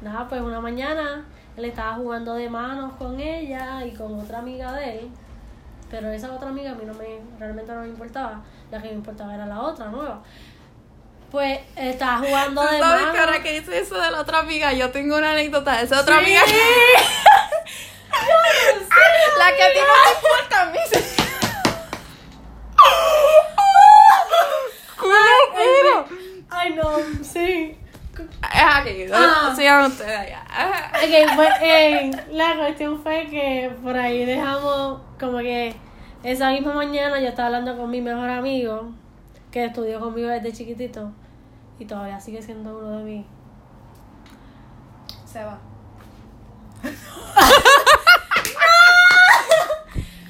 Nada, 0.00 0.28
pues 0.28 0.40
una 0.40 0.60
mañana 0.60 1.24
él 1.56 1.64
estaba 1.64 1.94
jugando 1.94 2.34
de 2.34 2.48
manos 2.48 2.92
con 2.98 3.18
ella 3.18 3.84
y 3.84 3.90
con 3.92 4.20
otra 4.20 4.38
amiga 4.38 4.70
de 4.74 5.00
él. 5.00 5.10
Pero 5.90 6.08
esa 6.12 6.32
otra 6.32 6.50
amiga 6.50 6.70
a 6.70 6.74
mí 6.76 6.84
no 6.86 6.94
me, 6.94 7.18
realmente 7.40 7.72
no 7.72 7.80
me 7.80 7.88
importaba. 7.88 8.40
La 8.70 8.80
que 8.80 8.90
me 8.90 8.94
importaba 8.94 9.34
era 9.34 9.44
la 9.44 9.60
otra 9.60 9.86
nueva. 9.86 10.22
Pues 11.32 11.58
estaba 11.74 12.18
jugando 12.18 12.62
de 12.62 12.78
¿Sabes 12.78 13.00
manos. 13.00 13.12
que 13.14 13.18
ahora 13.18 13.42
que 13.42 13.58
dice 13.58 13.76
eso 13.80 14.00
de 14.00 14.08
la 14.12 14.20
otra 14.20 14.38
amiga, 14.38 14.72
yo 14.72 14.92
tengo 14.92 15.16
una 15.18 15.32
anécdota 15.32 15.78
de 15.78 15.82
esa 15.84 16.00
otra 16.00 16.20
Sí. 16.20 16.24
amiga? 16.26 16.42
La 19.38 19.56
que 19.56 19.62
a 19.64 19.72
ti 19.72 19.78
no 19.80 19.94
te 20.04 20.10
importa, 20.14 20.62
a 20.62 20.66
mí 20.66 20.78
sí. 20.92 21.00
Ay, 26.50 26.74
no, 26.74 26.96
sí. 27.24 27.76
Es 28.62 28.68
aquí, 28.74 29.04
¿no? 29.08 29.16
Ah. 29.16 29.52
sigan 29.56 29.90
ustedes 29.90 30.18
allá. 30.18 30.44
Ok, 30.94 31.34
pues 31.34 31.50
eh, 31.62 32.10
la 32.30 32.56
cuestión 32.56 33.02
fue 33.02 33.26
que 33.26 33.74
por 33.82 33.96
ahí 33.96 34.24
dejamos 34.24 35.00
como 35.18 35.38
que 35.38 35.74
esa 36.22 36.50
misma 36.50 36.74
mañana 36.74 37.18
yo 37.18 37.28
estaba 37.28 37.46
hablando 37.46 37.76
con 37.76 37.90
mi 37.90 38.00
mejor 38.00 38.30
amigo 38.30 38.92
que 39.50 39.64
estudió 39.64 39.98
conmigo 39.98 40.28
desde 40.28 40.52
chiquitito 40.52 41.10
y 41.78 41.86
todavía 41.86 42.20
sigue 42.20 42.40
siendo 42.40 42.78
uno 42.78 42.98
de 42.98 43.04
mis 43.04 43.26
Se 45.26 45.42
va. 45.42 45.58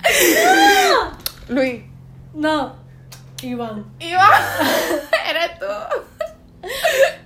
Luis. 1.49 1.83
No, 2.33 2.77
Iván. 3.43 3.85
Iván, 4.01 4.43
eres 5.29 5.59
tú. 5.59 5.67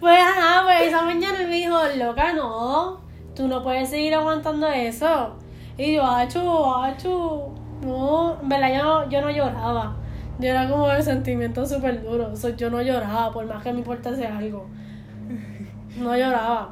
Pues 0.07 0.21
ajá, 0.21 0.63
pues 0.63 0.83
esa 0.83 1.03
mañana 1.03 1.41
él 1.41 1.49
me 1.49 1.55
dijo, 1.57 1.77
loca, 1.97 2.33
no, 2.33 3.01
tú 3.35 3.49
no 3.49 3.61
puedes 3.65 3.91
seguir 3.91 4.15
aguantando 4.15 4.69
eso. 4.69 5.35
Y 5.77 5.95
yo, 5.97 6.05
achu, 6.05 6.41
achu, 6.77 7.43
no, 7.83 8.39
en 8.41 8.49
verdad 8.49 8.69
yo, 8.77 8.83
no- 8.85 9.11
yo 9.11 9.21
no 9.21 9.31
lloraba. 9.31 9.97
Yo 10.39 10.49
era 10.51 10.69
como 10.71 10.89
el 10.93 11.03
sentimiento 11.03 11.67
súper 11.67 12.05
duro. 12.05 12.31
O 12.33 12.37
sea, 12.37 12.55
yo 12.55 12.71
no 12.71 12.81
lloraba, 12.83 13.33
por 13.33 13.47
más 13.47 13.65
que 13.65 13.73
me 13.73 13.79
importase 13.81 14.25
algo. 14.25 14.69
No 15.99 16.17
lloraba. 16.17 16.71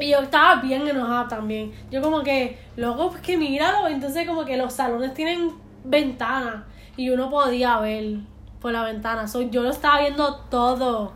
Y 0.00 0.08
yo 0.10 0.20
estaba 0.20 0.62
bien 0.62 0.88
enojada 0.88 1.28
también. 1.28 1.72
Yo 1.90 2.00
como 2.00 2.22
que, 2.22 2.58
loco, 2.76 3.10
pues 3.10 3.20
que 3.20 3.36
míralo. 3.36 3.88
Entonces 3.88 4.26
como 4.26 4.46
que 4.46 4.56
los 4.56 4.72
salones 4.72 5.12
tienen 5.12 5.52
ventanas. 5.84 6.64
Y 6.96 7.10
uno 7.10 7.28
podía 7.28 7.78
ver 7.80 8.20
por 8.60 8.72
la 8.72 8.84
ventana. 8.84 9.28
So, 9.28 9.42
yo 9.42 9.62
lo 9.62 9.70
estaba 9.70 10.00
viendo 10.00 10.36
todo. 10.50 11.12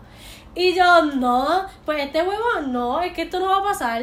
Y 0.54 0.74
yo, 0.74 1.02
no, 1.16 1.66
pues 1.84 2.02
este 2.04 2.22
huevo 2.22 2.60
no, 2.66 3.00
es 3.00 3.12
que 3.14 3.22
esto 3.22 3.40
no 3.40 3.46
va 3.48 3.58
a 3.58 3.62
pasar. 3.62 4.02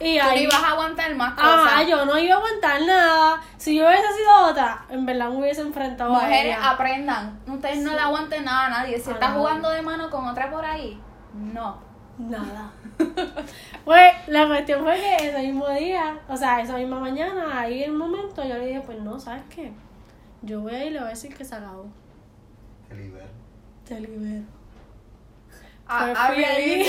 Y 0.00 0.18
Tú 0.18 0.24
no 0.24 0.30
ahí, 0.30 0.42
ibas 0.42 0.62
a 0.62 0.70
aguantar 0.72 1.14
más 1.14 1.34
cosas. 1.34 1.48
ah, 1.76 1.82
yo 1.84 2.04
no 2.04 2.18
iba 2.18 2.34
a 2.34 2.38
aguantar 2.38 2.82
nada. 2.82 3.40
Si 3.56 3.76
yo 3.76 3.86
hubiese 3.86 4.12
sido 4.12 4.50
otra, 4.50 4.84
en 4.90 5.06
verdad 5.06 5.30
me 5.30 5.38
hubiese 5.38 5.62
enfrentado 5.62 6.14
a 6.14 6.22
Mujeres, 6.24 6.56
ella. 6.56 6.70
aprendan. 6.70 7.40
Ustedes 7.46 7.78
no 7.78 7.92
le 7.92 8.00
aguanten 8.00 8.44
nada 8.44 8.66
a 8.66 8.70
nadie. 8.70 8.98
Si 8.98 9.10
A 9.10 9.14
estás 9.14 9.32
jugando 9.34 9.70
de 9.70 9.82
mano 9.82 10.10
con 10.10 10.26
otra 10.26 10.50
por 10.50 10.64
ahí, 10.64 11.00
no. 11.32 11.78
Nada. 12.18 12.70
pues 13.84 14.12
la 14.28 14.46
cuestión 14.46 14.82
fue 14.84 14.94
que 14.94 15.16
ese 15.28 15.38
mismo 15.42 15.68
día, 15.70 16.18
o 16.28 16.36
sea, 16.36 16.60
esa 16.60 16.76
misma 16.76 17.00
mañana, 17.00 17.60
ahí 17.60 17.82
en 17.84 17.90
el 17.92 17.96
momento, 17.96 18.42
yo 18.42 18.54
le 18.56 18.66
dije, 18.66 18.80
pues 18.82 19.00
no, 19.00 19.18
¿sabes 19.18 19.42
qué? 19.48 19.72
Yo 20.42 20.60
voy 20.60 20.74
a 20.74 20.84
ir 20.84 20.90
y 20.90 20.94
le 20.94 20.98
voy 21.00 21.06
a 21.08 21.10
decir 21.10 21.34
que 21.36 21.44
se 21.44 21.54
acabó. 21.54 21.86
Te 22.88 22.94
libero. 22.94 23.26
Te 23.84 24.00
libero. 24.00 24.44
Ah, 25.86 26.06
Pues 26.06 26.18
ah, 26.18 26.30
fui 26.34 26.44
allí. 26.44 26.84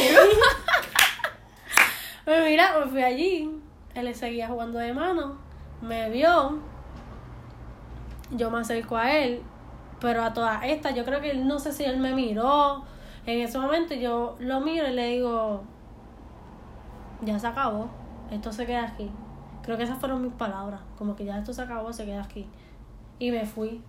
pues 2.26 2.44
mira, 2.50 2.74
pues 2.76 2.90
fui 2.92 3.04
allí. 3.04 3.62
Él 3.94 4.16
seguía 4.16 4.48
jugando 4.48 4.80
de 4.80 4.94
mano. 4.94 5.38
Me 5.82 6.10
vio. 6.10 6.60
Yo 8.32 8.50
me 8.52 8.60
acerco 8.60 8.98
a 8.98 9.12
él. 9.18 9.42
Pero 10.00 10.24
a 10.24 10.34
todas 10.34 10.64
estas, 10.64 10.94
yo 10.94 11.06
creo 11.06 11.22
que 11.22 11.32
él, 11.32 11.48
no 11.48 11.60
sé 11.60 11.72
si 11.72 11.84
él 11.84 11.98
me 11.98 12.14
miró. 12.14 12.84
En 13.26 13.40
ese 13.42 13.58
momento 13.58 13.96
yo 13.96 14.36
lo 14.40 14.60
miro 14.60 14.88
y 14.88 14.92
le 14.94 15.08
digo, 15.08 15.64
ya 17.22 17.40
se 17.40 17.48
acabó. 17.48 17.90
Esto 18.32 18.52
se 18.52 18.66
queda 18.66 18.84
aquí. 18.84 19.10
Creo 19.64 19.78
que 19.78 19.84
esas 19.84 19.98
fueron 19.98 20.22
mis 20.22 20.34
palabras. 20.34 20.82
Como 20.98 21.16
que 21.16 21.26
ya 21.26 21.38
esto 21.40 21.54
se 21.54 21.62
acabó, 21.62 21.92
se 21.92 22.06
queda 22.06 22.24
aquí. 22.24 22.48
Y 23.18 23.32
me 23.32 23.46
fui. 23.46 23.82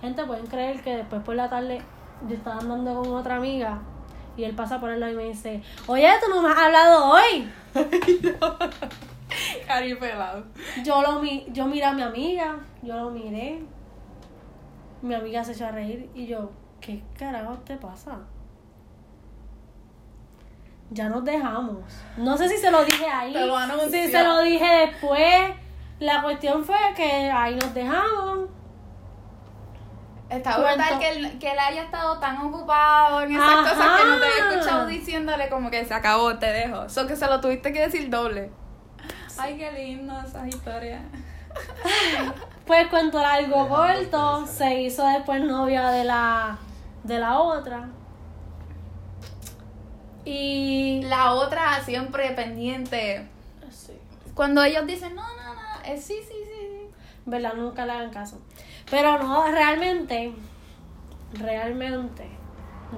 Gente, 0.00 0.24
pueden 0.24 0.46
creer 0.46 0.82
que 0.82 0.98
después 0.98 1.22
por 1.22 1.34
la 1.34 1.48
tarde 1.48 1.80
yo 2.28 2.34
estaba 2.34 2.60
andando 2.60 2.94
con 2.94 3.14
otra 3.14 3.36
amiga 3.36 3.80
y 4.36 4.44
él 4.44 4.54
pasa 4.54 4.80
por 4.80 4.90
el 4.90 5.00
lado 5.00 5.12
y 5.12 5.16
me 5.16 5.24
dice, 5.24 5.62
oye, 5.86 6.08
tú 6.22 6.30
no 6.30 6.42
me 6.42 6.48
has 6.48 6.58
hablado 6.58 7.12
hoy. 7.12 7.48
Cari 9.66 9.94
pelado. 9.96 10.44
Yo 10.84 11.02
lo 11.02 11.20
mi 11.20 11.46
yo 11.50 11.66
miré 11.66 11.84
a 11.84 11.92
mi 11.92 12.02
amiga, 12.02 12.56
yo 12.82 12.96
lo 12.96 13.10
miré. 13.10 13.62
Mi 15.02 15.14
amiga 15.14 15.44
se 15.44 15.52
echó 15.52 15.66
a 15.66 15.72
reír 15.72 16.10
y 16.14 16.26
yo, 16.26 16.50
¿qué 16.80 17.02
carajo 17.18 17.54
te 17.64 17.76
pasa? 17.76 18.18
Ya 20.90 21.08
nos 21.08 21.24
dejamos. 21.24 21.82
No 22.16 22.36
sé 22.36 22.48
si 22.48 22.56
se 22.56 22.70
lo 22.70 22.84
dije 22.84 23.06
ahí. 23.06 23.32
Te 23.32 23.46
lo 23.46 23.58
si 23.88 24.08
se 24.08 24.22
lo 24.22 24.40
dije 24.40 24.66
después. 24.86 25.52
La 26.00 26.22
cuestión 26.22 26.64
fue 26.64 26.76
que 26.96 27.30
ahí 27.30 27.56
nos 27.56 27.72
dejamos. 27.74 28.48
Está 30.36 30.56
Cuento. 30.56 30.74
brutal 30.76 30.98
que 30.98 31.08
él, 31.10 31.38
que 31.38 31.50
él 31.52 31.58
haya 31.58 31.82
estado 31.82 32.18
tan 32.18 32.38
ocupado 32.38 33.20
en 33.22 33.32
esas 33.32 33.44
Ajá. 33.48 33.62
cosas 33.70 34.00
que 34.00 34.06
no 34.08 34.18
te 34.18 34.26
había 34.26 34.50
escuchado 34.50 34.86
diciéndole 34.86 35.48
como 35.48 35.70
que 35.70 35.84
se 35.84 35.94
acabó, 35.94 36.36
te 36.38 36.46
dejo. 36.46 36.88
So 36.88 37.06
que 37.06 37.14
se 37.16 37.26
lo 37.26 37.40
tuviste 37.40 37.72
que 37.72 37.80
decir 37.80 38.10
doble. 38.10 38.50
Ay, 39.38 39.56
qué 39.58 39.70
lindo 39.72 40.18
esas 40.20 40.46
historias. 40.48 41.02
Pues 42.66 42.86
cuento 42.88 43.18
Dejando 43.18 43.68
corto, 43.68 44.46
se 44.46 44.80
hizo 44.80 45.06
después 45.06 45.42
novia 45.42 45.90
de 45.90 46.04
la 46.04 46.56
de 47.02 47.18
la 47.18 47.38
otra. 47.38 47.88
Y 50.24 51.02
La 51.04 51.32
otra 51.34 51.82
siempre 51.84 52.30
pendiente. 52.30 53.28
sí, 53.70 53.92
Cuando 54.34 54.62
ellos 54.64 54.86
dicen, 54.86 55.14
no, 55.14 55.22
no, 55.36 55.54
no, 55.54 55.60
eh, 55.84 55.98
sí, 55.98 56.14
sí, 56.26 56.34
sí, 56.46 56.68
sí. 56.70 56.88
verdad 57.26 57.52
nunca 57.54 57.84
le 57.84 57.92
hagan 57.92 58.10
caso. 58.10 58.40
Pero 58.90 59.18
no, 59.18 59.46
realmente, 59.50 60.34
realmente, 61.32 62.28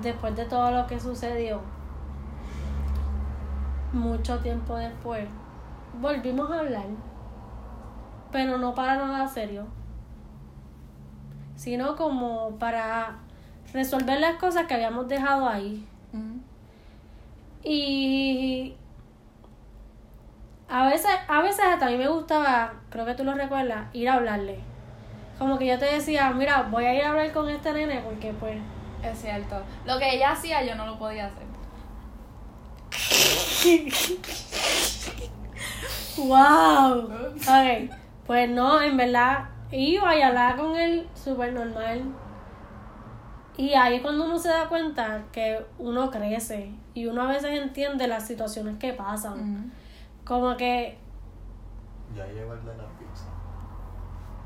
después 0.02 0.34
de 0.36 0.44
todo 0.44 0.70
lo 0.70 0.86
que 0.86 0.98
sucedió, 1.00 1.60
mucho 3.92 4.38
tiempo 4.40 4.76
después, 4.76 5.26
volvimos 6.00 6.50
a 6.50 6.60
hablar. 6.60 6.86
Pero 8.32 8.58
no 8.58 8.74
para 8.74 8.96
nada 8.96 9.28
serio. 9.28 9.66
Sino 11.54 11.96
como 11.96 12.50
para 12.58 13.18
resolver 13.72 14.20
las 14.20 14.36
cosas 14.36 14.66
que 14.66 14.74
habíamos 14.74 15.08
dejado 15.08 15.48
ahí. 15.48 15.86
Y 17.62 18.76
a 20.68 20.86
veces, 20.88 21.10
a 21.28 21.40
veces 21.42 21.64
hasta 21.64 21.86
a 21.86 21.90
mí 21.90 21.96
me 21.96 22.08
gustaba, 22.08 22.74
creo 22.90 23.06
que 23.06 23.14
tú 23.14 23.24
lo 23.24 23.34
recuerdas, 23.34 23.88
ir 23.92 24.08
a 24.08 24.14
hablarle. 24.14 24.75
Como 25.38 25.58
que 25.58 25.66
yo 25.66 25.78
te 25.78 25.86
decía, 25.86 26.30
mira, 26.30 26.68
voy 26.70 26.84
a 26.84 26.94
ir 26.94 27.02
a 27.02 27.10
hablar 27.10 27.32
con 27.32 27.48
este 27.48 27.72
nene 27.72 28.00
porque 28.00 28.32
pues... 28.32 28.58
Es 29.02 29.20
cierto. 29.20 29.62
Lo 29.84 29.98
que 29.98 30.14
ella 30.14 30.32
hacía 30.32 30.64
yo 30.64 30.74
no 30.74 30.86
lo 30.86 30.98
podía 30.98 31.26
hacer. 31.26 31.46
¡Wow! 36.18 37.10
Ok, 37.36 37.90
pues 38.26 38.48
no, 38.48 38.80
en 38.80 38.96
verdad 38.96 39.50
iba 39.70 40.16
y 40.16 40.22
hablaba 40.22 40.56
con 40.56 40.76
él 40.76 41.06
súper 41.14 41.52
normal. 41.52 42.02
Y 43.56 43.74
ahí 43.74 43.96
es 43.96 44.02
cuando 44.02 44.24
uno 44.24 44.38
se 44.38 44.48
da 44.48 44.68
cuenta 44.68 45.24
que 45.32 45.64
uno 45.78 46.10
crece 46.10 46.72
y 46.94 47.06
uno 47.06 47.22
a 47.22 47.26
veces 47.26 47.58
entiende 47.58 48.06
las 48.06 48.26
situaciones 48.26 48.78
que 48.78 48.92
pasan. 48.92 49.72
Como 50.24 50.56
que... 50.56 50.98
Ya 52.14 52.26
llegó 52.26 52.52
el 52.52 52.64
de 52.64 52.76
la 52.76 52.84
pizza. 52.98 53.26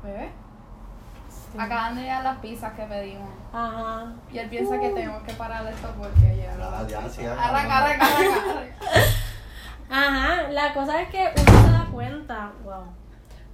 ¿Bebé? 0.03 0.29
Acaban 1.57 1.95
de 1.95 2.01
llegar 2.03 2.23
las 2.23 2.37
pizzas 2.37 2.73
que 2.73 2.83
pedimos. 2.83 3.29
Ajá. 3.53 4.13
Y 4.31 4.37
él 4.37 4.49
piensa 4.49 4.79
que 4.79 4.89
tenemos 4.89 5.21
que 5.23 5.33
parar 5.33 5.65
esto 5.67 5.89
porque 5.97 6.37
ya 6.37 6.51
Ah, 6.61 6.85
ya, 6.87 7.09
sí, 7.09 7.23
ya. 7.23 7.33
Arranca, 7.33 7.77
arranca, 7.79 8.05
arranca, 8.05 8.51
arranca. 8.51 8.75
Ajá, 9.89 10.49
la 10.51 10.73
cosa 10.73 11.01
es 11.01 11.09
que 11.09 11.29
uno 11.35 11.63
se 11.65 11.71
da 11.71 11.87
cuenta, 11.91 12.51
wow. 12.63 12.83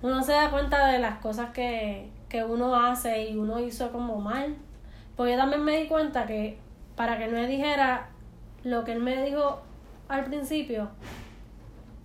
Uno 0.04 0.24
se 0.24 0.34
da 0.34 0.52
cuenta 0.52 0.88
de 0.88 1.00
las 1.00 1.18
cosas 1.18 1.50
que, 1.50 2.12
que 2.30 2.44
uno 2.44 2.76
hace 2.76 3.30
y 3.30 3.38
uno 3.38 3.60
hizo 3.60 3.92
como 3.92 4.22
mal. 4.22 4.56
Porque 5.16 5.32
yo 5.32 5.38
también 5.40 5.64
me 5.64 5.82
di 5.82 5.88
cuenta 5.88 6.28
que 6.28 6.60
para 6.96 7.18
que 7.18 7.26
él 7.26 7.32
me 7.32 7.48
dijera 7.48 8.10
lo 8.64 8.84
que 8.84 8.92
él 8.92 9.00
me 9.02 9.24
dijo 9.24 9.62
al 10.10 10.26
principio, 10.26 10.90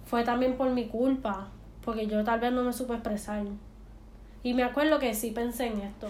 fue 0.07 0.25
también 0.25 0.57
por 0.57 0.71
mi 0.71 0.87
culpa, 0.87 1.49
porque 1.85 2.07
yo 2.07 2.25
tal 2.25 2.41
vez 2.41 2.53
no 2.53 2.63
me 2.63 2.73
supe 2.73 2.95
expresar. 2.95 3.43
Y 4.43 4.55
me 4.55 4.65
acuerdo 4.65 4.99
que 4.99 5.15
sí 5.15 5.31
pensé 5.31 5.67
en 5.69 5.81
esto, 5.81 6.09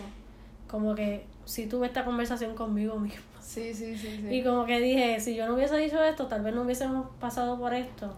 como 0.69 0.95
que 0.95 1.27
si 1.45 1.67
tuve 1.67 1.87
esta 1.87 2.05
conversación 2.05 2.55
conmigo 2.55 2.99
misma. 2.99 3.21
Sí, 3.41 3.75
sí, 3.75 3.97
sí, 3.99 4.19
sí. 4.23 4.29
Y 4.35 4.43
como 4.43 4.65
que 4.65 4.81
dije, 4.81 5.21
si 5.21 5.35
yo 5.35 5.47
no 5.47 5.55
hubiese 5.55 5.77
dicho 5.77 6.03
esto, 6.03 6.27
tal 6.29 6.43
vez 6.43 6.55
no 6.55 6.63
hubiésemos 6.63 7.07
pasado 7.21 7.59
por 7.59 7.75
esto. 7.75 8.15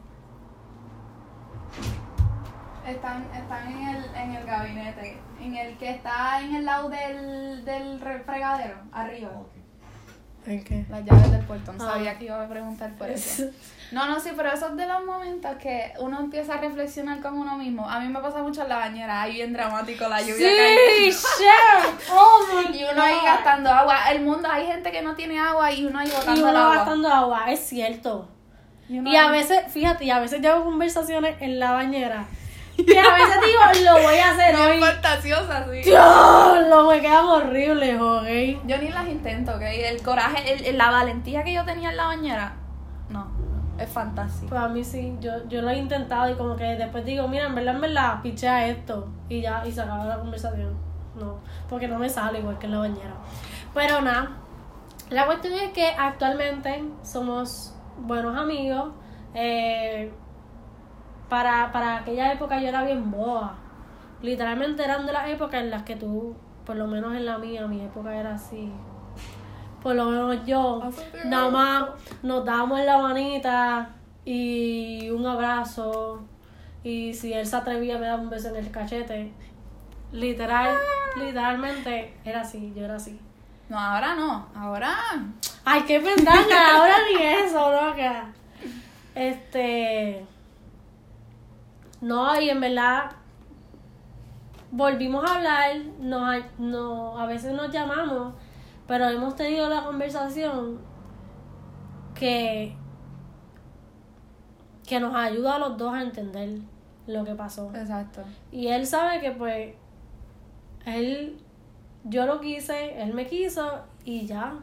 Están, 2.86 3.24
están 3.34 3.72
en, 3.72 3.88
el, 3.88 4.04
en 4.14 4.30
el 4.32 4.44
gabinete, 4.46 5.16
en 5.40 5.56
el 5.56 5.76
que 5.78 5.90
está 5.90 6.40
en 6.42 6.54
el 6.56 6.64
lado 6.66 6.90
del, 6.90 7.64
del 7.64 7.98
re- 7.98 8.20
fregadero, 8.20 8.76
arriba. 8.92 9.30
¿El 10.46 10.62
qué? 10.62 10.84
Las 10.90 11.04
llaves 11.04 11.32
del 11.32 11.40
portón. 11.46 11.76
Ah. 11.80 11.92
Sabía 11.94 12.18
que 12.18 12.26
iba 12.26 12.42
a 12.42 12.48
preguntar 12.48 12.90
por 12.98 13.08
eso. 13.08 13.44
No, 13.92 14.06
no, 14.06 14.18
sí, 14.20 14.30
pero 14.36 14.50
esos 14.52 14.76
de 14.76 14.86
los 14.86 15.04
momentos 15.04 15.56
que 15.56 15.92
uno 16.00 16.20
empieza 16.20 16.54
a 16.54 16.56
reflexionar 16.58 17.20
con 17.20 17.38
uno 17.38 17.56
mismo. 17.56 17.88
A 17.88 18.00
mí 18.00 18.08
me 18.08 18.20
pasa 18.20 18.42
mucho 18.42 18.62
en 18.62 18.68
la 18.68 18.76
bañera, 18.76 19.22
ahí 19.22 19.34
bien 19.34 19.52
dramático 19.52 20.08
la 20.08 20.20
lluvia 20.20 20.34
Sí, 20.36 21.10
shit. 21.10 22.10
Oh 22.10 22.40
my 22.68 22.76
Y 22.76 22.84
uno 22.84 23.00
ahí 23.02 23.16
gastando 23.24 23.70
agua. 23.70 24.10
El 24.10 24.22
mundo, 24.22 24.48
hay 24.50 24.66
gente 24.66 24.90
que 24.90 25.00
no 25.02 25.14
tiene 25.14 25.38
agua 25.38 25.70
y 25.72 25.84
uno 25.86 25.98
ahí 25.98 26.08
botando 26.10 26.32
Y 26.40 26.44
el 26.44 26.50
uno 26.50 26.58
agua. 26.58 26.74
gastando 26.76 27.08
agua, 27.08 27.44
es 27.52 27.60
cierto. 27.60 28.28
Y 28.88 29.16
a 29.16 29.30
veces, 29.30 29.60
fíjate, 29.72 30.04
y 30.04 30.10
a 30.10 30.18
veces 30.18 30.40
llevo 30.42 30.64
conversaciones 30.64 31.36
en 31.40 31.58
la 31.58 31.72
bañera. 31.72 32.26
Que 32.76 32.98
a 32.98 33.14
veces 33.14 33.36
digo, 33.40 33.84
lo 33.84 34.02
voy 34.02 34.16
a 34.16 34.30
hacer 34.32 34.56
Bien 34.56 34.68
hoy. 34.70 34.80
fantasiosa, 34.80 35.64
sí. 35.70 35.80
Dios, 35.82 36.68
lo 36.68 36.88
me 36.88 37.00
quedan 37.00 37.24
horribles, 37.26 38.00
ok. 38.00 38.66
Yo 38.66 38.78
ni 38.78 38.88
las 38.90 39.08
intento, 39.08 39.52
¿ok? 39.54 39.62
El 39.62 40.02
coraje, 40.02 40.52
el- 40.54 40.64
el- 40.66 40.78
la 40.78 40.90
valentía 40.90 41.44
que 41.44 41.52
yo 41.54 41.64
tenía 41.64 41.90
en 41.90 41.96
la 41.96 42.06
bañera, 42.06 42.54
no, 43.10 43.26
es 43.78 43.88
fantástico. 43.88 44.48
Pues 44.50 44.60
a 44.60 44.68
mí 44.68 44.82
sí, 44.84 45.16
yo, 45.20 45.30
yo 45.48 45.62
lo 45.62 45.70
he 45.70 45.76
intentado 45.78 46.28
y 46.30 46.34
como 46.34 46.56
que 46.56 46.64
después 46.64 47.04
digo, 47.04 47.28
mira, 47.28 47.46
en 47.46 47.54
verdad, 47.54 47.74
en 47.76 47.80
verdad, 47.82 48.22
pichea 48.22 48.66
esto. 48.68 49.08
Y 49.28 49.40
ya, 49.40 49.62
y 49.66 49.72
se 49.72 49.80
acaba 49.80 50.04
la 50.04 50.18
conversación. 50.18 50.74
No, 51.14 51.36
porque 51.68 51.86
no 51.86 51.98
me 51.98 52.08
sale 52.08 52.40
igual 52.40 52.58
que 52.58 52.66
en 52.66 52.72
la 52.72 52.78
bañera. 52.78 53.14
Pero 53.72 54.00
nada, 54.00 54.30
la 55.10 55.26
cuestión 55.26 55.54
es 55.54 55.70
que 55.70 55.86
actualmente 55.96 56.82
somos 57.04 57.72
buenos 57.98 58.36
amigos. 58.36 58.90
Eh, 59.34 60.12
para, 61.28 61.72
para 61.72 61.98
aquella 61.98 62.32
época 62.32 62.60
yo 62.60 62.68
era 62.68 62.84
bien 62.84 63.10
boa. 63.10 63.54
Literalmente 64.22 64.84
eran 64.84 65.06
de 65.06 65.12
las 65.12 65.28
épocas 65.28 65.60
en 65.60 65.70
las 65.70 65.82
que 65.82 65.96
tú, 65.96 66.34
por 66.64 66.76
lo 66.76 66.86
menos 66.86 67.14
en 67.14 67.26
la 67.26 67.38
mía, 67.38 67.66
mi 67.66 67.80
época 67.80 68.14
era 68.16 68.34
así. 68.34 68.72
Por 69.82 69.94
lo 69.96 70.06
menos 70.06 70.46
yo, 70.46 70.82
nada 71.26 71.50
más 71.50 71.84
nos 72.22 72.44
dábamos 72.44 72.80
en 72.80 72.86
la 72.86 72.98
manita 72.98 73.90
y 74.24 75.10
un 75.10 75.26
abrazo. 75.26 76.22
Y 76.82 77.12
si 77.14 77.32
él 77.32 77.46
se 77.46 77.56
atrevía, 77.56 77.98
me 77.98 78.06
daba 78.06 78.22
un 78.22 78.30
beso 78.30 78.48
en 78.48 78.56
el 78.56 78.70
cachete. 78.70 79.30
Literal, 80.12 80.74
literalmente 81.16 82.16
era 82.24 82.42
así, 82.42 82.72
yo 82.74 82.84
era 82.84 82.96
así. 82.96 83.20
No, 83.68 83.78
ahora 83.78 84.14
no, 84.14 84.46
ahora 84.54 84.94
Ay, 85.64 85.82
qué 85.82 85.98
pendanga, 86.00 86.76
ahora 86.76 86.94
ni 87.10 87.22
eso, 87.22 87.72
loca. 87.72 88.26
Este. 89.14 90.24
No, 92.08 92.40
y 92.40 92.50
en 92.50 92.60
verdad. 92.60 93.10
Volvimos 94.70 95.24
a 95.24 95.36
hablar, 95.36 95.76
nos, 96.00 96.22
a- 96.22 96.48
no, 96.58 97.18
a 97.18 97.26
veces 97.26 97.52
nos 97.54 97.70
llamamos, 97.70 98.34
pero 98.88 99.08
hemos 99.08 99.36
tenido 99.36 99.68
la 99.68 99.84
conversación 99.84 100.78
que. 102.14 102.76
que 104.86 105.00
nos 105.00 105.14
ayuda 105.14 105.54
a 105.56 105.58
los 105.58 105.78
dos 105.78 105.94
a 105.94 106.02
entender 106.02 106.58
lo 107.06 107.24
que 107.24 107.34
pasó. 107.34 107.70
Exacto. 107.74 108.22
Y 108.52 108.66
él 108.68 108.86
sabe 108.86 109.20
que 109.20 109.30
pues 109.30 109.74
él, 110.86 111.38
yo 112.04 112.26
lo 112.26 112.40
quise, 112.40 113.00
él 113.00 113.14
me 113.14 113.26
quiso 113.26 113.80
y 114.04 114.26
ya. 114.26 114.54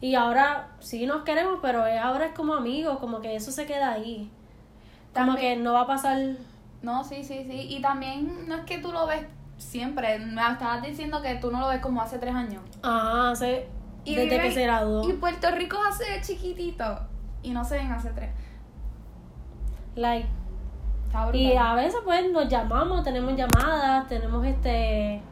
Y 0.00 0.14
ahora 0.14 0.68
sí 0.78 1.04
nos 1.06 1.22
queremos, 1.24 1.58
pero 1.60 1.82
ahora 1.82 2.26
es 2.26 2.32
como 2.32 2.54
amigos, 2.54 2.98
como 2.98 3.20
que 3.20 3.34
eso 3.34 3.50
se 3.50 3.66
queda 3.66 3.90
ahí. 3.92 4.30
Como 5.12 5.32
También- 5.32 5.58
que 5.58 5.62
no 5.62 5.72
va 5.74 5.80
a 5.82 5.86
pasar... 5.86 6.18
No, 6.82 7.04
sí, 7.04 7.24
sí, 7.24 7.44
sí. 7.48 7.66
Y 7.68 7.82
también 7.82 8.48
no 8.48 8.54
es 8.56 8.64
que 8.64 8.78
tú 8.78 8.92
lo 8.92 9.06
ves 9.06 9.26
siempre. 9.56 10.18
Me 10.18 10.40
estabas 10.40 10.82
diciendo 10.82 11.20
que 11.22 11.34
tú 11.36 11.50
no 11.50 11.60
lo 11.60 11.68
ves 11.68 11.80
como 11.80 12.00
hace 12.00 12.18
tres 12.18 12.34
años. 12.34 12.62
Ajá, 12.82 13.30
hace... 13.30 13.68
Y 14.04 14.14
desde 14.14 14.36
viven- 14.36 14.42
que 14.42 14.52
se 14.52 14.62
graduó. 14.62 15.08
Y 15.08 15.12
Puerto 15.14 15.50
Rico 15.50 15.76
de 15.98 16.20
chiquitito. 16.22 17.00
Y 17.42 17.50
no 17.50 17.64
se 17.64 17.76
ven 17.76 17.90
hace 17.90 18.10
tres. 18.10 18.30
Like, 19.96 20.28
y 21.32 21.56
a 21.56 21.74
veces 21.74 22.00
pues 22.04 22.30
nos 22.30 22.48
llamamos, 22.48 23.02
tenemos 23.02 23.34
llamadas, 23.34 24.06
tenemos 24.08 24.44
este... 24.46 25.22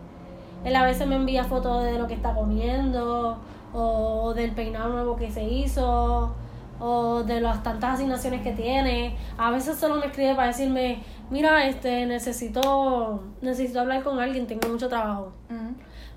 Él 0.64 0.74
a 0.74 0.84
veces 0.84 1.06
me 1.06 1.16
envía 1.16 1.44
fotos 1.44 1.84
de 1.84 1.98
lo 1.98 2.06
que 2.06 2.14
está 2.14 2.34
comiendo, 2.34 3.38
o 3.72 4.32
del 4.34 4.52
peinado 4.52 4.88
nuevo 4.88 5.16
que 5.16 5.30
se 5.30 5.44
hizo, 5.44 6.34
o 6.78 7.22
de 7.22 7.40
las 7.40 7.62
tantas 7.62 7.94
asignaciones 7.94 8.42
que 8.42 8.52
tiene. 8.52 9.16
A 9.38 9.50
veces 9.50 9.78
solo 9.78 9.96
me 9.96 10.06
escribe 10.06 10.34
para 10.34 10.48
decirme, 10.48 11.02
mira, 11.30 11.66
este, 11.66 12.06
necesito, 12.06 13.22
necesito 13.40 13.80
hablar 13.80 14.02
con 14.02 14.20
alguien, 14.20 14.46
tengo 14.46 14.68
mucho 14.68 14.88
trabajo. 14.88 15.32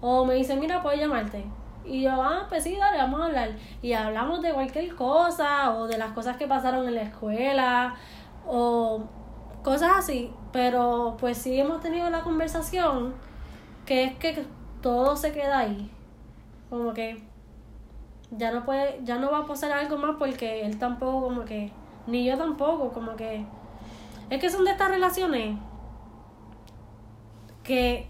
O 0.02 0.26
me 0.26 0.36
dice, 0.36 0.56
mira, 0.56 0.82
puedo 0.82 0.96
llamarte. 0.98 1.46
Y 1.86 2.04
yo, 2.04 2.12
ah, 2.22 2.46
pues 2.50 2.64
sí, 2.64 2.76
dale, 2.76 2.98
vamos 2.98 3.22
a 3.22 3.26
hablar. 3.26 3.50
Y 3.82 3.94
hablamos 3.94 4.42
de 4.42 4.54
cualquier 4.54 4.96
cosa, 4.96 5.74
o 5.76 5.88
de 5.88 5.98
las 5.98 6.12
cosas 6.12 6.38
que 6.38 6.48
pasaron 6.48 6.88
en 6.88 6.96
la 6.96 7.02
escuela, 7.02 7.96
o 8.46 9.04
cosas 9.64 9.92
así. 9.98 10.32
Pero 10.52 11.18
pues 11.20 11.38
sí 11.38 11.60
hemos 11.60 11.82
tenido 11.82 12.10
la 12.10 12.22
conversación, 12.22 13.16
que 13.86 14.04
es 14.04 14.16
que 14.16 14.46
todo 14.82 15.16
se 15.16 15.32
queda 15.32 15.60
ahí. 15.60 15.92
Como 16.70 16.94
que 16.94 17.29
ya 18.32 18.52
no 18.52 18.66
puede, 18.66 19.00
ya 19.04 19.18
no 19.18 19.32
va 19.32 19.40
a 19.40 19.46
pasar 19.46 19.72
algo 19.72 19.98
más 19.98 20.16
porque 20.18 20.66
él 20.66 20.78
tampoco, 20.78 21.22
como 21.22 21.46
que, 21.46 21.72
ni 22.08 22.26
yo 22.26 22.38
tampoco, 22.38 22.92
como 22.92 23.16
que. 23.16 23.46
Es 24.30 24.40
que 24.40 24.50
son 24.50 24.64
de 24.66 24.72
estas 24.72 24.90
relaciones 24.90 25.58
que 27.64 28.08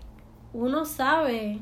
uno 0.53 0.86
sabe 0.86 1.62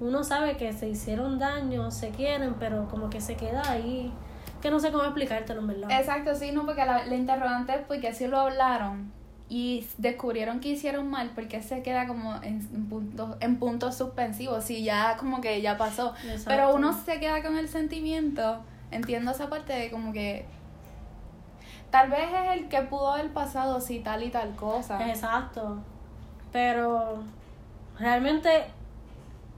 uno 0.00 0.24
sabe 0.24 0.56
que 0.56 0.72
se 0.72 0.88
hicieron 0.88 1.38
daño, 1.38 1.90
se 1.90 2.10
quieren, 2.10 2.54
pero 2.58 2.88
como 2.88 3.10
que 3.10 3.20
se 3.20 3.36
queda 3.36 3.62
ahí. 3.70 4.12
Que 4.60 4.70
no 4.70 4.80
sé 4.80 4.90
cómo 4.92 5.04
explicártelo, 5.04 5.60
en 5.60 5.66
verdad. 5.66 5.90
Exacto, 5.90 6.34
sí, 6.34 6.52
no, 6.52 6.64
porque 6.64 6.84
la, 6.84 7.06
interrogante 7.14 7.74
es 7.74 7.80
porque 7.86 8.12
sí 8.12 8.26
lo 8.26 8.38
hablaron 8.38 9.12
y 9.48 9.86
descubrieron 9.98 10.60
que 10.60 10.70
hicieron 10.70 11.10
mal, 11.10 11.32
porque 11.34 11.62
se 11.62 11.82
queda 11.82 12.06
como 12.06 12.34
en, 12.42 12.66
en 12.72 12.88
puntos 12.88 13.36
en 13.40 13.58
puntos 13.58 13.96
suspensivos, 13.96 14.64
sí, 14.64 14.82
ya 14.82 15.16
como 15.16 15.40
que 15.40 15.60
ya 15.60 15.76
pasó. 15.76 16.14
Exacto. 16.24 16.44
Pero 16.46 16.74
uno 16.74 16.92
se 16.92 17.20
queda 17.20 17.42
con 17.42 17.56
el 17.58 17.68
sentimiento, 17.68 18.60
entiendo 18.90 19.32
esa 19.32 19.50
parte 19.50 19.72
de 19.72 19.90
como 19.90 20.12
que 20.12 20.46
tal 21.90 22.10
vez 22.10 22.28
es 22.32 22.60
el 22.60 22.68
que 22.68 22.82
pudo 22.82 23.12
haber 23.12 23.32
pasado 23.32 23.80
si 23.80 24.00
tal 24.00 24.22
y 24.22 24.30
tal 24.30 24.56
cosa. 24.56 25.06
Exacto. 25.08 25.78
Pero 26.50 27.22
realmente 27.98 28.64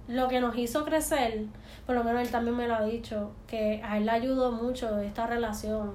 lo 0.09 0.29
que 0.29 0.40
nos 0.40 0.57
hizo 0.57 0.85
crecer, 0.85 1.46
por 1.87 1.94
lo 1.94 2.05
menos 2.05 2.22
él 2.22 2.31
también 2.31 2.57
me 2.57 2.66
lo 2.66 2.75
ha 2.75 2.83
dicho, 2.83 3.33
que 3.46 3.83
a 3.85 3.99
él 3.99 4.07
le 4.07 4.12
ayudó 4.12 4.53
mucho 4.53 4.99
esta 5.01 5.27
relación 5.27 5.94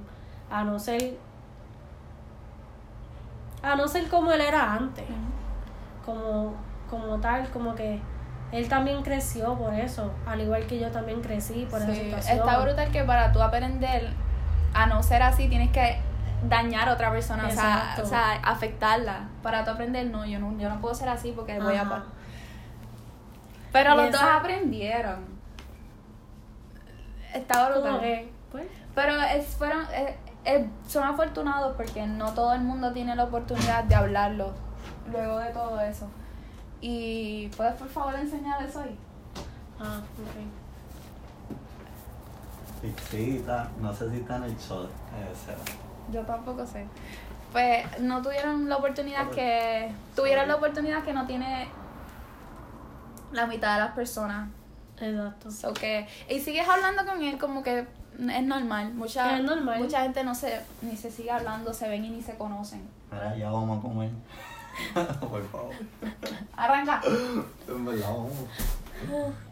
a 0.50 0.64
no 0.64 0.80
ser 0.80 1.18
a 3.64 3.76
no 3.76 3.88
ser 3.88 4.08
como 4.10 4.32
él 4.32 4.42
era 4.42 4.74
antes. 4.74 5.06
como, 6.06 6.56
como 6.90 7.20
tal, 7.20 7.48
como 7.50 7.76
que 7.76 8.00
él 8.52 8.68
también 8.68 9.02
creció 9.04 9.56
por 9.56 9.74
eso, 9.74 10.12
al 10.26 10.42
igual 10.42 10.66
que 10.66 10.80
yo 10.80 10.90
también 10.92 11.22
crecí 11.22 11.68
por 11.70 11.82
esa 11.82 11.94
Sí, 11.94 12.02
situación. 12.02 12.40
está 12.40 12.60
brutal 12.60 12.92
que 12.92 13.04
para 13.04 13.32
tú 13.32 13.42
aprender 13.42 14.10
a 14.74 14.88
no 14.88 15.02
ser 15.04 15.22
así 15.24 15.48
tienes 15.48 15.72
que 15.72 16.00
dañar 16.50 16.90
a 16.90 16.94
otra 16.94 17.12
persona, 17.12 17.48
o 17.48 17.52
sea, 17.52 17.96
o 18.02 18.06
sea, 18.06 18.34
afectarla. 18.44 19.30
Para 19.44 19.64
tú 19.64 19.72
aprender, 19.72 20.08
no, 20.08 20.26
yo 20.26 20.40
no, 20.40 20.58
yo 20.58 20.70
no 20.70 20.82
puedo 20.82 20.96
ser 20.96 21.08
así 21.10 21.32
porque 21.36 21.60
voy 21.60 21.76
a... 21.76 22.04
Pero 23.72 23.94
Y 23.94 23.98
los 23.98 24.12
dos 24.12 24.22
aprendieron. 24.22 25.26
Está 27.34 27.70
brutal. 27.70 28.02
pues, 28.52 28.66
Pero 28.96 29.22
es, 29.22 29.46
fueron, 29.56 29.86
eh, 29.94 30.18
eh, 30.46 30.70
son 30.88 31.04
afortunados 31.04 31.76
porque 31.78 32.06
no 32.08 32.34
todo 32.34 32.54
el 32.54 32.62
mundo 32.62 32.92
tiene 32.94 33.16
la 33.16 33.26
oportunidad 33.26 33.84
de 33.84 33.96
hablarlo 33.96 34.54
luego 35.12 35.38
de 35.40 35.52
todo 35.52 35.80
eso. 35.82 36.08
Y 36.82 37.48
puedes 37.58 37.74
por 37.76 37.88
favor 37.90 38.16
enseñar 38.16 38.62
eso 38.64 38.80
ahí. 38.82 38.98
ah, 39.80 40.00
ok. 40.20 40.46
Sí, 42.82 42.96
sí, 43.12 43.38
está- 43.38 43.70
no 43.80 43.94
sé 43.94 44.10
si 44.10 44.18
está 44.18 44.38
en 44.38 44.44
el 44.44 44.58
shot. 44.58 44.86
eh. 44.90 45.56
Yo 46.12 46.22
tampoco 46.24 46.66
sé. 46.66 46.88
Pues 47.52 47.86
no 48.02 48.22
tuvieron 48.22 48.68
la 48.70 48.78
oportunidad 48.78 49.30
que. 49.30 49.92
Tuvieron 50.16 50.48
la 50.48 50.56
oportunidad 50.56 51.04
que 51.04 51.14
no 51.14 51.28
tiene 51.28 51.68
la 53.32 53.46
mitad 53.46 53.76
de 53.76 53.82
las 53.82 53.92
personas. 53.92 54.50
Exacto. 55.00 55.52
So 55.52 55.74
que, 55.74 56.08
y 56.30 56.40
sigues 56.40 56.68
hablando 56.68 57.06
con 57.06 57.22
él 57.22 57.38
como 57.38 57.62
que 57.64 57.88
es 58.30 58.44
normal. 58.44 58.94
Mucha, 58.94 59.38
Es 59.38 59.44
normal. 59.44 59.80
mucha 59.80 60.02
gente 60.04 60.24
no 60.24 60.36
se, 60.36 60.62
ni 60.82 60.96
se 60.96 61.10
sigue 61.12 61.32
hablando, 61.32 61.74
se 61.74 61.88
ven 61.90 62.06
y 62.06 62.10
ni 62.10 62.22
se 62.22 62.36
conocen. 62.38 62.88
Mira, 63.12 63.36
ya 63.36 63.50
vamos 63.50 63.80
a 63.80 63.82
comer. 63.82 64.10
Por 65.20 65.48
favor. 65.50 65.74
Arranca. 66.56 67.02
En 67.68 67.86
verdad, 67.86 68.08
vamos. 68.10 68.32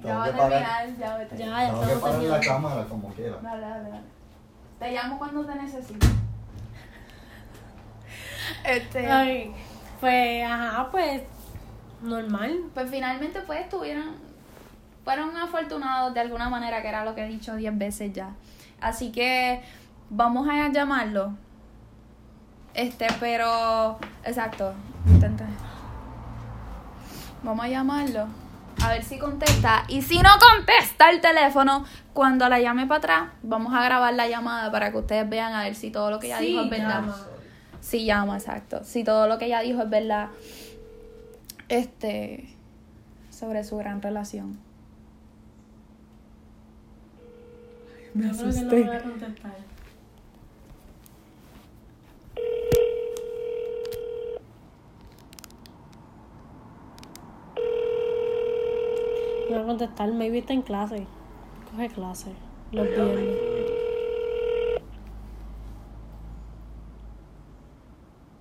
Ya 0.04 0.16
va 0.16 0.24
a 0.26 0.32
terminar, 0.32 0.98
ya 0.98 1.18
vete. 1.18 1.38
Ya, 1.38 1.46
ya 1.46 1.70
tengo 1.72 1.88
que 1.88 1.96
parar 1.96 2.24
la 2.24 2.40
cámara 2.40 2.86
como 2.86 3.10
quiera. 3.14 3.38
Dale, 3.42 3.62
dale, 3.62 3.90
dale. 3.90 4.04
Te 4.80 4.92
llamo 4.92 5.18
cuando 5.18 5.44
te 5.46 5.56
necesite. 5.56 6.08
Este, 8.64 9.08
Ay, 9.12 9.54
pues, 10.00 10.44
ajá, 10.46 10.90
pues, 10.92 11.22
normal. 12.02 12.60
pues 12.74 12.90
finalmente 12.90 13.42
pues 13.42 13.68
tuvieron, 13.70 14.16
fueron 15.04 15.36
afortunados 15.36 16.14
de 16.14 16.20
alguna 16.22 16.50
manera, 16.50 16.82
que 16.82 16.88
era 16.88 17.04
lo 17.04 17.14
que 17.16 17.26
he 17.26 17.28
dicho 17.28 17.56
10 17.56 17.78
veces 17.78 18.14
ya. 18.14 18.30
Así 18.82 19.12
que 19.12 19.62
vamos 20.10 20.48
a 20.50 20.70
llamarlo. 20.70 21.34
Este, 22.74 23.08
pero, 23.20 23.98
exacto, 24.24 24.74
intenta. 25.08 25.46
Vamos 27.44 27.66
a 27.66 27.70
llamarlo. 27.70 28.28
A 28.82 28.90
ver 28.90 29.04
si 29.04 29.18
contesta. 29.20 29.84
Y 29.90 30.02
si 30.02 30.20
no 30.20 30.30
contesta 30.40 31.10
el 31.10 31.20
teléfono, 31.20 31.84
cuando 32.14 32.48
la 32.48 32.60
llame 32.60 32.86
para 32.88 32.98
atrás, 33.00 33.24
vamos 33.44 33.74
a 33.74 33.84
grabar 33.84 34.14
la 34.14 34.28
llamada 34.28 34.72
para 34.72 34.92
que 34.92 34.98
ustedes 34.98 35.28
vean 35.30 35.54
a 35.54 35.64
ver 35.64 35.76
si 35.76 35.92
todo 35.92 36.10
lo 36.12 36.20
que 36.20 36.28
ella 36.28 36.38
Sí, 36.40 36.46
dijo 36.48 36.62
es 36.62 36.70
verdad. 36.70 37.02
llama. 37.02 37.18
Sí, 37.82 38.06
llama, 38.06 38.38
exacto. 38.38 38.82
Si 38.84 39.04
todo 39.04 39.28
lo 39.28 39.38
que 39.38 39.46
ella 39.48 39.60
dijo 39.62 39.82
es 39.82 39.90
verdad. 39.90 40.30
Este. 41.68 42.56
Sobre 43.30 43.64
su 43.64 43.78
gran 43.78 44.02
relación. 44.02 44.60
Me 48.14 48.28
Yo 48.28 48.32
creo 48.32 48.38
que 48.38 48.44
no 48.44 48.50
asusté. 48.50 48.84
voy 48.84 48.96
a 48.96 49.02
contestar. 49.04 49.58
No 59.50 59.56
voy 59.56 59.64
a 59.64 59.66
contestar, 59.66 60.10
maybe 60.10 60.40
está 60.40 60.54
en 60.54 60.62
clase. 60.62 61.08
Coge 61.72 61.90
clase. 61.90 62.32
Los 62.72 62.88
viernes. 62.88 63.38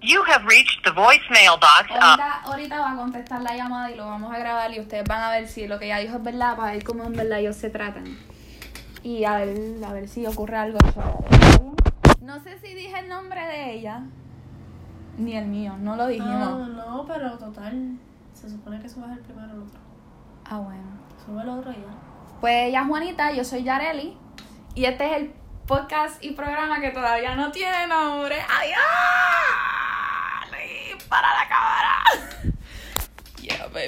You 0.00 0.22
have 0.24 0.44
reached 0.46 0.85
the 0.85 0.92
voicemail 0.92 1.59
box 1.61 1.90
of 1.90 1.96
Ahorita, 2.00 2.42
ahorita 2.44 2.81
va 2.81 2.92
a 2.92 2.96
contestar 2.96 3.42
la 3.42 3.57
llamada 3.57 3.90
y 3.90 3.96
lo 3.96 4.07
vamos 4.07 4.33
a 4.33 4.38
grabar 4.38 4.72
y 4.72 4.81
ustedes 4.81 5.04
van 5.04 5.20
a 5.22 5.31
ver 5.31 5.48
si 5.48 5.66
lo 5.66 5.78
que 5.78 5.87
ella 5.87 5.98
dijo 5.98 6.16
es 6.16 6.22
verdad 6.22 6.57
para 6.57 6.72
ver 6.72 6.85
cómo 6.85 7.04
en 7.04 7.14
verdad 7.14 7.40
ellos 7.40 7.57
se 7.57 7.68
tratan. 7.68 8.16
Y 9.09 9.25
a 9.25 9.37
ver, 9.38 9.83
a 9.87 9.92
ver 9.94 10.07
si 10.07 10.27
ocurre 10.27 10.59
algo. 10.59 10.79
No 12.21 12.40
sé 12.40 12.59
si 12.59 12.75
dije 12.75 12.99
el 12.99 13.09
nombre 13.09 13.40
de 13.47 13.73
ella. 13.73 14.03
Ni 15.16 15.35
el 15.35 15.47
mío, 15.47 15.73
no 15.79 15.97
lo 15.97 16.03
Ah, 16.03 16.09
dijimos. 16.09 16.68
no, 16.68 17.07
pero 17.09 17.38
total. 17.38 17.97
Se 18.35 18.51
supone 18.51 18.79
que 18.83 18.88
subas 18.90 19.12
el 19.12 19.21
primero 19.21 19.51
el 19.55 19.62
otro. 19.62 19.81
Ah, 20.44 20.59
bueno. 20.59 20.83
Sube 21.25 21.40
el 21.40 21.49
otro 21.49 21.71
y 21.73 21.77
ya. 21.77 22.38
Pues 22.42 22.66
ella 22.68 22.83
es 22.83 22.87
Juanita, 22.87 23.33
yo 23.33 23.44
soy 23.44 23.64
Yareli. 23.64 24.14
Y 24.75 24.85
este 24.85 25.07
es 25.07 25.16
el 25.23 25.33
podcast 25.66 26.23
y 26.23 26.33
programa 26.33 26.79
que 26.83 26.90
todavía 26.90 27.35
no 27.35 27.51
tiene 27.51 27.87
nombre. 27.87 28.37
¡Adiós! 28.42 28.79
Para 31.09 31.29
la 31.33 31.49
cámara. 31.49 32.53